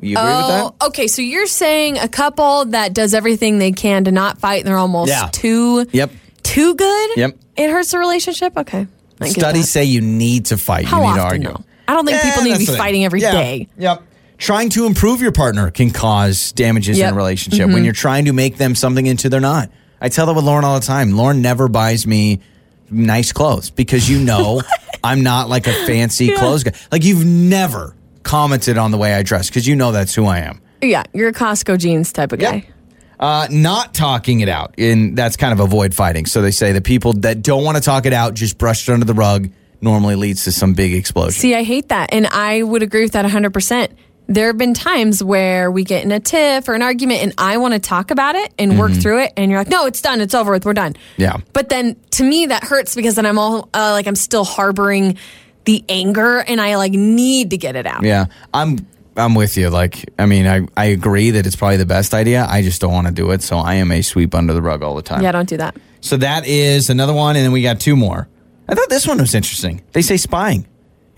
You 0.00 0.16
agree 0.16 0.30
with 0.36 0.46
that? 0.48 0.74
Oh, 0.80 0.86
okay. 0.88 1.06
So 1.08 1.22
you're 1.22 1.46
saying 1.46 1.98
a 1.98 2.08
couple 2.08 2.66
that 2.66 2.94
does 2.94 3.14
everything 3.14 3.58
they 3.58 3.72
can 3.72 4.04
to 4.04 4.12
not 4.12 4.38
fight, 4.38 4.58
and 4.60 4.68
they're 4.68 4.78
almost 4.78 5.10
Yeah. 5.10 5.28
too 5.32 5.86
Yep. 5.92 6.12
too 6.44 6.74
good. 6.76 7.10
Yep. 7.16 7.36
It 7.56 7.70
hurts 7.70 7.90
the 7.90 7.98
relationship. 7.98 8.56
Okay. 8.56 8.86
I 9.20 9.24
get 9.26 9.34
Studies 9.34 9.62
that. 9.62 9.68
say 9.68 9.84
you 9.84 10.00
need 10.00 10.46
to 10.46 10.56
fight. 10.56 10.84
How 10.86 11.00
you 11.02 11.08
need 11.08 11.14
to 11.14 11.20
often, 11.20 11.26
argue. 11.46 11.48
though? 11.48 11.64
I 11.88 11.94
don't 11.94 12.06
think 12.06 12.22
people 12.22 12.42
need 12.44 12.52
to 12.52 12.58
be 12.58 12.66
fighting 12.78 13.04
every 13.04 13.20
yeah. 13.20 13.32
day. 13.32 13.68
Yep. 13.78 14.02
Trying 14.38 14.68
to 14.70 14.86
improve 14.86 15.20
your 15.20 15.32
partner 15.32 15.70
can 15.72 15.90
cause 15.90 16.52
damages 16.52 16.96
in 16.96 17.00
Yep. 17.00 17.08
Mm-hmm. 17.08 17.14
a 17.14 17.16
relationship 17.16 17.70
when 17.70 17.82
you're 17.84 17.92
trying 17.92 18.26
to 18.26 18.32
make 18.32 18.56
them 18.56 18.76
something 18.76 19.04
into 19.04 19.28
they're 19.28 19.40
not. 19.40 19.70
I 20.00 20.08
tell 20.10 20.26
that 20.26 20.34
with 20.34 20.44
Lauren 20.44 20.64
all 20.64 20.78
the 20.78 20.86
time. 20.86 21.16
Lauren 21.16 21.42
never 21.42 21.66
buys 21.66 22.06
me 22.06 22.38
nice 22.90 23.32
clothes 23.32 23.70
because 23.70 24.08
you 24.08 24.18
know 24.18 24.62
I'm 25.04 25.22
not 25.22 25.48
like 25.48 25.66
a 25.66 25.72
fancy 25.86 26.34
clothes 26.34 26.64
guy. 26.64 26.72
Like 26.90 27.04
you've 27.04 27.24
never 27.24 27.94
commented 28.22 28.78
on 28.78 28.90
the 28.90 28.98
way 28.98 29.14
I 29.14 29.22
dress 29.22 29.48
because 29.48 29.66
you 29.66 29.76
know 29.76 29.92
that's 29.92 30.14
who 30.14 30.26
I 30.26 30.40
am. 30.40 30.60
Yeah, 30.82 31.04
you're 31.12 31.28
a 31.28 31.32
Costco 31.32 31.78
jeans 31.78 32.12
type 32.12 32.32
of 32.32 32.38
guy. 32.38 32.68
Uh, 33.18 33.48
not 33.50 33.94
talking 33.94 34.40
it 34.40 34.48
out, 34.48 34.74
and 34.78 35.16
that's 35.16 35.36
kind 35.36 35.52
of 35.52 35.58
avoid 35.58 35.92
fighting. 35.92 36.24
So 36.24 36.40
they 36.40 36.52
say 36.52 36.70
the 36.70 36.80
people 36.80 37.14
that 37.14 37.42
don't 37.42 37.64
want 37.64 37.76
to 37.76 37.82
talk 37.82 38.06
it 38.06 38.12
out, 38.12 38.34
just 38.34 38.58
brush 38.58 38.88
it 38.88 38.92
under 38.92 39.04
the 39.04 39.14
rug, 39.14 39.50
normally 39.80 40.14
leads 40.14 40.44
to 40.44 40.52
some 40.52 40.74
big 40.74 40.94
explosion. 40.94 41.32
See, 41.32 41.54
I 41.54 41.64
hate 41.64 41.88
that. 41.88 42.12
And 42.12 42.26
I 42.28 42.62
would 42.62 42.82
agree 42.82 43.02
with 43.02 43.12
that 43.12 43.24
100%. 43.24 43.88
There 44.28 44.46
have 44.48 44.58
been 44.58 44.74
times 44.74 45.24
where 45.24 45.70
we 45.70 45.84
get 45.84 46.04
in 46.04 46.12
a 46.12 46.20
tiff 46.20 46.68
or 46.68 46.74
an 46.74 46.82
argument 46.82 47.22
and 47.22 47.34
I 47.38 47.56
want 47.56 47.74
to 47.74 47.80
talk 47.80 48.10
about 48.10 48.34
it 48.34 48.52
and 48.58 48.78
work 48.78 48.92
through 48.92 49.22
it. 49.22 49.32
And 49.36 49.50
you're 49.50 49.58
like, 49.58 49.68
no, 49.68 49.86
it's 49.86 50.02
done. 50.02 50.20
It's 50.20 50.34
over 50.34 50.52
with. 50.52 50.66
We're 50.66 50.74
done. 50.74 50.92
Mm-hmm. 50.92 51.22
Yeah. 51.22 51.38
But 51.54 51.70
then 51.70 51.96
to 52.12 52.24
me, 52.24 52.46
that 52.46 52.62
hurts 52.62 52.94
because 52.94 53.14
then 53.14 53.24
I'm 53.24 53.38
all 53.38 53.70
uh, 53.72 53.90
like, 53.92 54.06
I'm 54.06 54.14
still 54.14 54.44
harboring 54.44 55.16
the 55.64 55.84
anger 55.88 56.38
and 56.38 56.60
I 56.60 56.76
like 56.76 56.92
need 56.92 57.50
to 57.50 57.56
get 57.56 57.76
it 57.76 57.86
out. 57.86 58.02
Yeah, 58.02 58.26
I'm 58.54 58.78
I'm 59.18 59.34
with 59.34 59.56
you. 59.56 59.68
Like, 59.68 60.10
I 60.18 60.26
mean, 60.26 60.46
I, 60.46 60.66
I 60.76 60.86
agree 60.86 61.30
that 61.32 61.46
it's 61.46 61.56
probably 61.56 61.76
the 61.76 61.86
best 61.86 62.14
idea. 62.14 62.46
I 62.48 62.62
just 62.62 62.80
don't 62.80 62.92
want 62.92 63.06
to 63.06 63.12
do 63.12 63.30
it, 63.32 63.42
so 63.42 63.58
I 63.58 63.74
am 63.74 63.90
a 63.92 64.00
sweep 64.00 64.34
under 64.34 64.54
the 64.54 64.62
rug 64.62 64.82
all 64.82 64.94
the 64.94 65.02
time. 65.02 65.22
Yeah, 65.22 65.32
don't 65.32 65.48
do 65.48 65.56
that. 65.58 65.76
So 66.00 66.16
that 66.18 66.46
is 66.46 66.88
another 66.88 67.12
one, 67.12 67.36
and 67.36 67.44
then 67.44 67.52
we 67.52 67.62
got 67.62 67.80
two 67.80 67.96
more. 67.96 68.28
I 68.68 68.74
thought 68.74 68.88
this 68.88 69.06
one 69.06 69.18
was 69.18 69.34
interesting. 69.34 69.82
They 69.92 70.02
say 70.02 70.16
spying. 70.16 70.66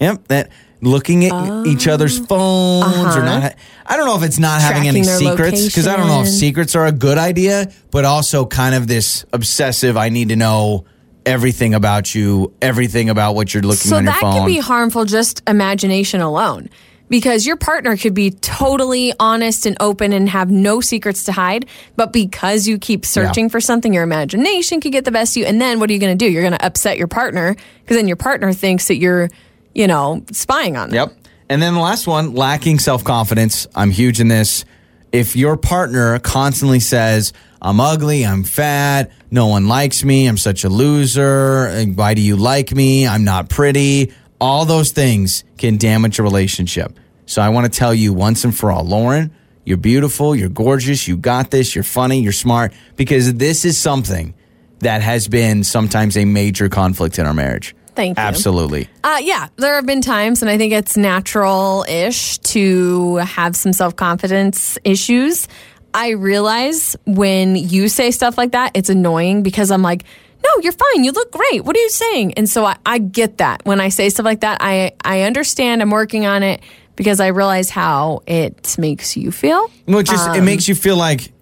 Yep, 0.01 0.29
that 0.29 0.51
looking 0.83 1.25
at 1.27 1.67
each 1.67 1.87
other's 1.89 2.19
phones 2.19 3.17
or 3.17 3.23
not. 3.23 3.55
I 3.87 3.97
don't 3.97 4.07
know 4.07 4.17
if 4.17 4.23
it's 4.23 4.39
not 4.39 4.61
having 4.61 4.89
any 4.89 5.01
Oh. 5.01 5.03
Uh-huh. 5.03 5.19
Tracking 5.19 5.37
secrets 5.57 5.67
because 5.67 5.87
I 5.87 5.97
don't 5.97 6.07
know 6.07 6.23
if 6.23 6.29
secrets 6.29 6.75
are 6.75 6.87
a 6.87 6.93
good 6.93 7.19
idea, 7.19 7.71
but 7.91 8.05
also 8.05 8.47
kind 8.47 8.75
of 8.75 8.87
this 8.87 9.25
obsessive. 9.33 9.97
I 9.97 10.09
need 10.09 10.29
to 10.31 10.37
know 10.37 10.85
everything 11.27 11.75
about 11.75 12.15
you, 12.15 12.53
everything 12.63 13.11
about 13.11 13.35
what 13.35 13.53
you're 13.53 13.63
looking 13.63 13.91
So 13.91 13.97
on 13.97 14.05
your 14.05 14.13
that 14.13 14.21
phone. 14.21 14.35
can 14.35 14.47
be 14.47 14.59
harmful 14.59 15.05
just 15.05 15.43
imagination 15.47 16.21
alone. 16.21 16.69
Because 17.09 17.45
your 17.45 17.57
partner 17.57 17.97
could 17.97 18.15
be 18.15 18.31
totally 18.31 19.13
honest 19.19 19.67
and 19.67 19.77
open 19.81 20.13
and 20.13 20.29
have 20.29 20.49
no 20.49 20.81
secrets 20.81 21.25
to 21.25 21.33
hide, 21.33 21.67
but 21.97 22.13
because 22.13 22.69
you 22.69 22.79
keep 22.79 23.05
searching 23.05 23.49
for 23.49 23.61
something, 23.61 23.93
your 23.93 24.05
imagination 24.05 24.81
could 24.81 24.93
get 24.93 25.05
the 25.05 25.11
best 25.11 25.37
of 25.37 25.41
you. 25.41 25.47
And 25.47 25.61
then 25.61 25.81
what 25.81 25.91
are 25.91 25.93
you 25.93 25.99
going 25.99 26.17
to 26.17 26.25
do? 26.25 26.31
You're 26.31 26.45
going 26.45 26.57
to 26.57 26.65
upset 26.65 26.99
your 26.99 27.09
partner 27.09 27.57
because 27.83 27.97
then 27.97 28.07
your 28.07 28.17
partner 28.17 28.53
thinks 28.53 28.87
that 28.87 28.95
you're, 28.99 29.29
you 29.75 29.87
know, 29.87 30.25
spying 30.33 30.77
on 30.77 30.91
them. 30.91 30.97
Yep. 30.97 31.17
And 31.49 31.61
then 31.61 31.75
the 31.75 31.81
last 31.81 32.07
one, 32.07 32.35
lacking 32.35 32.79
self 32.79 33.03
confidence. 33.03 33.67
I'm 33.75 33.91
huge 33.91 34.21
in 34.21 34.29
this. 34.29 34.65
If 35.13 35.35
your 35.35 35.57
partner 35.57 36.19
constantly 36.21 36.79
says, 36.79 37.33
I'm 37.61 37.81
ugly, 37.81 38.25
I'm 38.25 38.45
fat, 38.45 39.11
no 39.31 39.49
one 39.49 39.67
likes 39.67 40.05
me, 40.05 40.27
I'm 40.29 40.39
such 40.39 40.63
a 40.65 40.69
loser. 40.69 41.85
Why 41.95 42.15
do 42.15 42.23
you 42.23 42.37
like 42.37 42.73
me? 42.73 43.07
I'm 43.07 43.25
not 43.25 43.49
pretty. 43.49 44.13
All 44.41 44.65
those 44.65 44.93
things 44.93 45.45
can 45.59 45.77
damage 45.77 46.19
a 46.19 46.23
relationship. 46.23 46.97
So 47.27 47.43
I 47.43 47.49
want 47.51 47.71
to 47.71 47.79
tell 47.79 47.93
you 47.93 48.13
once 48.13 48.45
and 48.45 48.57
for 48.57 48.71
all, 48.71 48.85
Lauren, 48.85 49.33
you're 49.65 49.77
beautiful, 49.77 50.35
you're 50.35 50.49
gorgeous, 50.49 51.07
you 51.07 51.17
got 51.17 51.51
this, 51.51 51.75
you're 51.75 51.85
funny, 51.85 52.21
you're 52.21 52.33
smart, 52.33 52.73
because 52.97 53.35
this 53.35 53.65
is 53.65 53.77
something 53.77 54.35
that 54.79 55.03
has 55.03 55.29
been 55.29 55.63
sometimes 55.63 56.17
a 56.17 56.25
major 56.25 56.69
conflict 56.69 57.19
in 57.19 57.27
our 57.27 57.35
marriage. 57.35 57.75
Thank 58.01 58.17
you. 58.17 58.25
Absolutely. 58.25 58.89
Uh, 59.05 59.19
yeah, 59.21 59.49
there 59.57 59.75
have 59.75 59.85
been 59.85 60.01
times, 60.01 60.41
and 60.41 60.51
I 60.51 60.57
think 60.57 60.73
it's 60.73 60.97
natural 60.97 61.85
ish 61.87 62.39
to 62.39 63.17
have 63.17 63.55
some 63.55 63.75
self 63.75 63.95
confidence 63.95 64.79
issues. 64.85 65.47
I 65.93 66.11
realize 66.11 66.97
when 67.05 67.57
you 67.57 67.89
say 67.89 68.11
stuff 68.11 68.39
like 68.39 68.53
that, 68.53 68.71
it's 68.75 68.89
annoying 68.89 69.43
because 69.43 69.71
I'm 69.71 69.83
like, 69.83 70.05
no, 70.43 70.51
you're 70.63 70.73
fine. 70.73 71.05
You 71.05 71.13
look 71.13 71.31
great. 71.31 71.63
What 71.63 71.77
are 71.77 71.81
you 71.81 71.91
saying? 71.91 72.35
And 72.39 72.49
so 72.49 72.65
I, 72.65 72.77
I 72.87 72.97
get 72.97 73.37
that. 73.37 73.67
When 73.67 73.83
I 73.83 73.91
say 73.91 74.09
stuff 74.09 74.25
like 74.25 74.41
that, 74.41 74.59
I, 74.63 74.93
I 75.05 75.23
understand. 75.23 75.83
I'm 75.83 75.91
working 75.91 76.25
on 76.25 76.43
it 76.43 76.63
because 76.97 77.21
I 77.21 77.27
realize 77.27 77.69
how 77.69 78.23
it 78.27 78.79
makes 78.79 79.15
you 79.15 79.31
feel. 79.31 79.71
Well, 79.87 79.99
it 79.99 80.07
just 80.07 80.37
it 80.37 80.43
makes 80.43 80.69
you 80.69 80.75
feel 80.75 80.97
like 80.97 81.33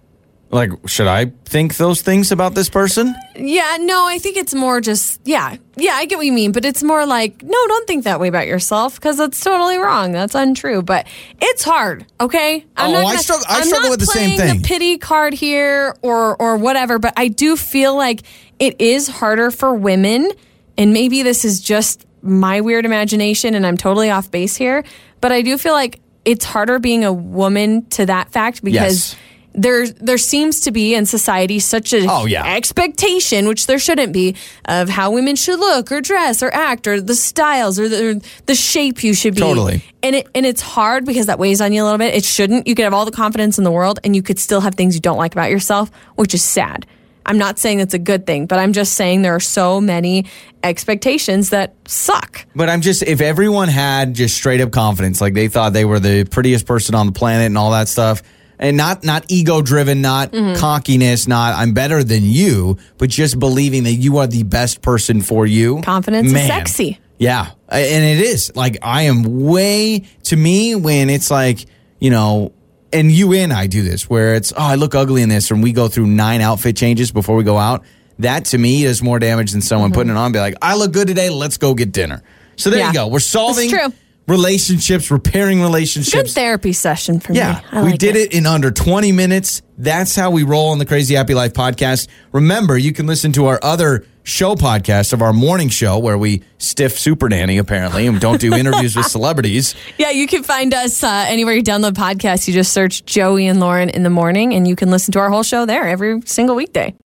like 0.51 0.71
should 0.87 1.07
I 1.07 1.27
think 1.45 1.77
those 1.77 2.01
things 2.01 2.33
about 2.33 2.55
this 2.55 2.69
person? 2.71 3.15
Yeah, 3.37 3.77
no, 3.81 4.07
I 4.09 4.19
think 4.19 4.37
it's 4.37 4.55
more 4.55 4.81
just, 4.81 5.21
yeah, 5.25 5.57
yeah, 5.77 5.93
I 5.93 6.07
get 6.07 6.17
what 6.17 6.25
you 6.27 6.33
mean, 6.33 6.53
but 6.53 6.65
it's 6.65 6.83
more 6.83 7.05
like, 7.07 7.43
no, 7.43 7.53
don't 7.67 7.87
think 7.87 8.05
that 8.05 8.19
way 8.19 8.29
about 8.29 8.47
yourself 8.47 8.95
because 8.95 9.19
that's 9.19 9.41
totally 9.41 9.77
wrong. 9.77 10.13
That's 10.13 10.35
untrue. 10.35 10.83
But 10.83 11.07
it's 11.41 11.63
hard, 11.63 12.07
okay? 12.21 12.65
i'm 12.77 12.95
Oh, 12.95 13.07
I 13.07 13.17
struggle- 13.17 13.47
I 13.49 13.59
I'm 13.59 13.65
struggle 13.65 13.91
not 13.91 13.99
with 13.99 14.01
the 14.01 14.07
same 14.07 14.37
playing 14.37 14.51
thing. 14.53 14.63
The 14.63 14.69
pity 14.69 14.99
card 14.99 15.35
here 15.35 15.95
or 16.03 16.35
or 16.41 16.57
whatever, 16.57 16.99
but 16.99 17.13
I 17.17 17.29
do 17.29 17.57
feel 17.57 17.95
like 17.95 18.23
it 18.59 18.81
is 18.81 19.07
harder 19.07 19.51
for 19.51 19.75
women, 19.75 20.31
and 20.79 20.93
maybe 20.93 21.23
this 21.23 21.45
is 21.45 21.61
just 21.61 22.07
my 22.23 22.61
weird 22.63 22.85
imagination, 22.87 23.55
and 23.55 23.67
I'm 23.67 23.77
totally 23.77 24.11
off 24.11 24.31
base 24.31 24.57
here, 24.57 24.83
but 25.21 25.31
I 25.31 25.43
do 25.43 25.59
feel 25.59 25.75
like 25.75 26.01
it's 26.25 26.45
harder 26.45 26.79
being 26.79 27.05
a 27.05 27.13
woman 27.13 27.85
to 27.91 28.07
that 28.07 28.31
fact 28.33 28.65
because. 28.65 29.11
Yes. 29.11 29.17
There, 29.61 29.89
there 29.89 30.19
seems 30.19 30.61
to 30.61 30.71
be 30.71 30.95
in 30.95 31.05
society 31.05 31.59
such 31.59 31.93
a 31.93 32.07
Oh, 32.09 32.27
yeah. 32.27 32.45
expectation, 32.55 33.49
which 33.49 33.67
there 33.67 33.79
shouldn't 33.81 34.13
be, 34.13 34.37
of 34.67 34.89
how 34.89 35.11
women 35.11 35.35
should 35.35 35.59
look 35.59 35.91
or 35.91 36.01
dress 36.01 36.43
or 36.43 36.55
act 36.55 36.87
or 36.87 37.01
the 37.01 37.15
styles 37.17 37.79
or 37.81 37.89
the, 37.89 38.25
the 38.47 38.55
shape 38.55 39.03
you 39.03 39.15
should 39.15 39.35
be. 39.35 39.41
Totally. 39.41 39.83
And 40.03 40.15
it 40.15 40.29
and 40.33 40.47
it's 40.47 40.61
hard 40.63 41.05
because 41.05 41.27
that 41.27 41.41
weighs 41.41 41.61
on 41.61 41.73
you 41.73 41.83
a 41.83 41.85
little 41.85 41.99
bit. 41.99 42.15
It 42.15 42.25
shouldn't. 42.25 42.69
You 42.69 42.77
could 42.77 42.85
have 42.85 42.95
all 42.95 43.05
the 43.05 43.11
confidence 43.11 43.59
in 43.59 43.65
the 43.65 43.73
world 43.73 43.99
and 44.05 44.15
you 44.15 44.23
could 44.23 44.39
still 44.39 44.61
have 44.61 44.77
things 44.77 44.95
you 44.95 45.01
don't 45.01 45.19
like 45.19 45.33
about 45.35 45.51
yourself, 45.51 45.91
which 46.15 46.35
is 46.35 46.45
sad. 46.45 46.87
I'm 47.27 47.37
not 47.37 47.59
saying 47.59 47.81
it's 47.81 47.95
a 47.95 47.99
good 47.99 48.25
thing, 48.27 48.47
but 48.47 48.59
I'm 48.61 48.73
just 48.73 48.95
saying 48.95 49.23
there 49.23 49.35
are 49.35 49.41
so 49.41 49.81
many 49.81 50.25
expectations 50.63 51.51
that 51.51 51.75
suck. 51.87 52.47
But 52.55 52.69
I'm 52.69 52.81
just 52.81 53.03
if 53.03 53.21
everyone 53.21 53.69
had 53.69 54.15
just 54.15 54.37
straight 54.37 54.61
up 54.61 54.71
confidence, 54.71 55.21
like 55.21 55.35
they 55.35 55.49
thought 55.49 55.73
they 55.73 55.85
were 55.85 55.99
the 56.01 56.25
prettiest 56.25 56.67
person 56.67 56.95
on 56.95 57.07
the 57.07 57.13
planet 57.13 57.47
and 57.47 57.59
all 57.59 57.73
that 57.73 57.89
stuff, 57.89 58.23
and 58.59 58.77
not 58.77 59.05
not 59.05 59.25
ego 59.29 59.63
driven, 59.63 60.01
not 60.01 60.33
Mm-hmm. 60.33 60.59
cockiness, 60.61 61.27
not 61.29 61.55
I'm 61.55 61.73
better 61.75 62.03
than 62.05 62.23
you, 62.25 62.79
but 62.99 63.11
just 63.11 63.39
believing 63.39 63.85
that 63.85 63.93
you 63.95 64.19
are 64.19 64.27
the 64.27 64.43
best 64.43 64.83
person 64.83 65.21
for 65.21 65.47
you. 65.47 65.81
Confidence 65.83 66.33
is 66.33 66.47
sexy. 66.47 66.99
Yeah, 67.19 67.51
and 67.69 68.05
it 68.05 68.21
is 68.21 68.53
like 68.55 68.79
I 68.83 69.03
am 69.03 69.23
way 69.45 70.05
to 70.25 70.37
me 70.37 70.75
when 70.75 71.11
it's 71.11 71.31
like 71.31 71.67
you 71.99 72.11
know. 72.11 72.53
And 72.91 73.13
you 73.13 73.35
and 73.35 73.53
I 73.53 73.67
do 73.67 73.83
this 73.83 74.09
where 74.09 74.35
it's, 74.35 74.51
oh, 74.53 74.57
I 74.59 74.77
look 74.77 74.95
ugly 74.95 75.21
in 75.21 75.29
this, 75.29 75.51
and 75.51 75.63
we 75.63 75.73
go 75.73 75.89
through 75.89 76.07
nine 76.07 76.41
outfit 76.41 76.75
changes 76.75 77.13
before 77.13 77.37
we 77.37 77.45
go 77.45 77.59
out. 77.59 77.85
That 78.21 78.47
to 78.47 78.57
me 78.57 78.83
does 78.85 79.03
more 79.03 79.19
damage 79.19 79.53
than 79.53 79.61
someone 79.61 79.93
putting 79.93 80.11
it 80.11 80.17
on 80.17 80.25
and 80.25 80.33
be 80.33 80.39
like, 80.39 80.55
I 80.63 80.75
look 80.75 80.93
good 80.95 81.07
today, 81.07 81.29
let's 81.29 81.59
go 81.59 81.75
get 81.75 81.93
dinner. 81.93 82.23
So 82.57 82.71
there 82.71 82.79
Mm-hmm. 82.81 82.95
Yeah. 82.95 83.03
you 83.03 83.09
go. 83.09 83.13
We're 83.13 83.19
solving 83.21 83.69
true. 83.69 83.93
Relationships, 84.29 85.11
repairing 85.11 85.61
relationships. 85.61 86.15
Good 86.15 86.31
therapy 86.31 86.73
session 86.73 87.19
for 87.21 87.33
Yeah, 87.33 87.61
me. 87.73 87.81
We 87.83 87.91
like 87.91 87.99
did 87.99 88.17
it. 88.17 88.33
in 88.33 88.47
under 88.47 88.71
20 88.71 89.11
minutes. 89.13 89.63
That's 89.77 90.15
how 90.15 90.31
we 90.31 90.43
roll 90.43 90.69
on 90.71 90.79
the 90.79 90.87
Crazy 90.87 91.15
Happy 91.15 91.35
Life 91.35 91.53
podcast. 91.55 92.09
Remember, 92.33 92.77
you 92.77 92.93
can 92.93 93.07
listen 93.07 93.33
to 93.33 93.47
our 93.47 93.59
other 93.63 94.05
show 94.25 94.55
podcast 94.55 95.13
of 95.15 95.23
our 95.23 95.33
morning 95.33 95.71
show 95.71 95.99
where 95.99 96.19
we 96.19 96.43
stiff 96.59 96.99
super 96.99 97.29
nanny 97.31 97.57
apparently 97.57 98.07
and 98.07 98.21
don't 98.21 98.41
do 98.41 98.53
interviews 98.55 98.95
with 98.95 99.07
celebrities. 99.11 99.75
Yeah, 99.97 100.11
you 100.11 100.27
can 100.27 100.43
find 100.43 100.75
us 100.75 101.03
uh, 101.03 101.25
anywhere 101.29 101.55
you 101.55 101.63
download 101.63 101.93
podcasts. 101.93 102.47
You 102.47 102.53
just 102.53 102.73
search 102.73 103.05
Joey 103.07 103.47
and 103.47 103.59
Lauren 103.61 103.89
in 103.89 104.03
the 104.03 104.11
morning, 104.11 104.53
and 104.55 104.69
you 104.69 104.77
can 104.77 104.91
listen 104.91 105.13
to 105.13 105.19
our 105.21 105.31
whole 105.31 105.43
show 105.45 105.65
there 105.65 105.89
every 105.89 106.21
single 106.27 106.57
weekday. 106.57 106.95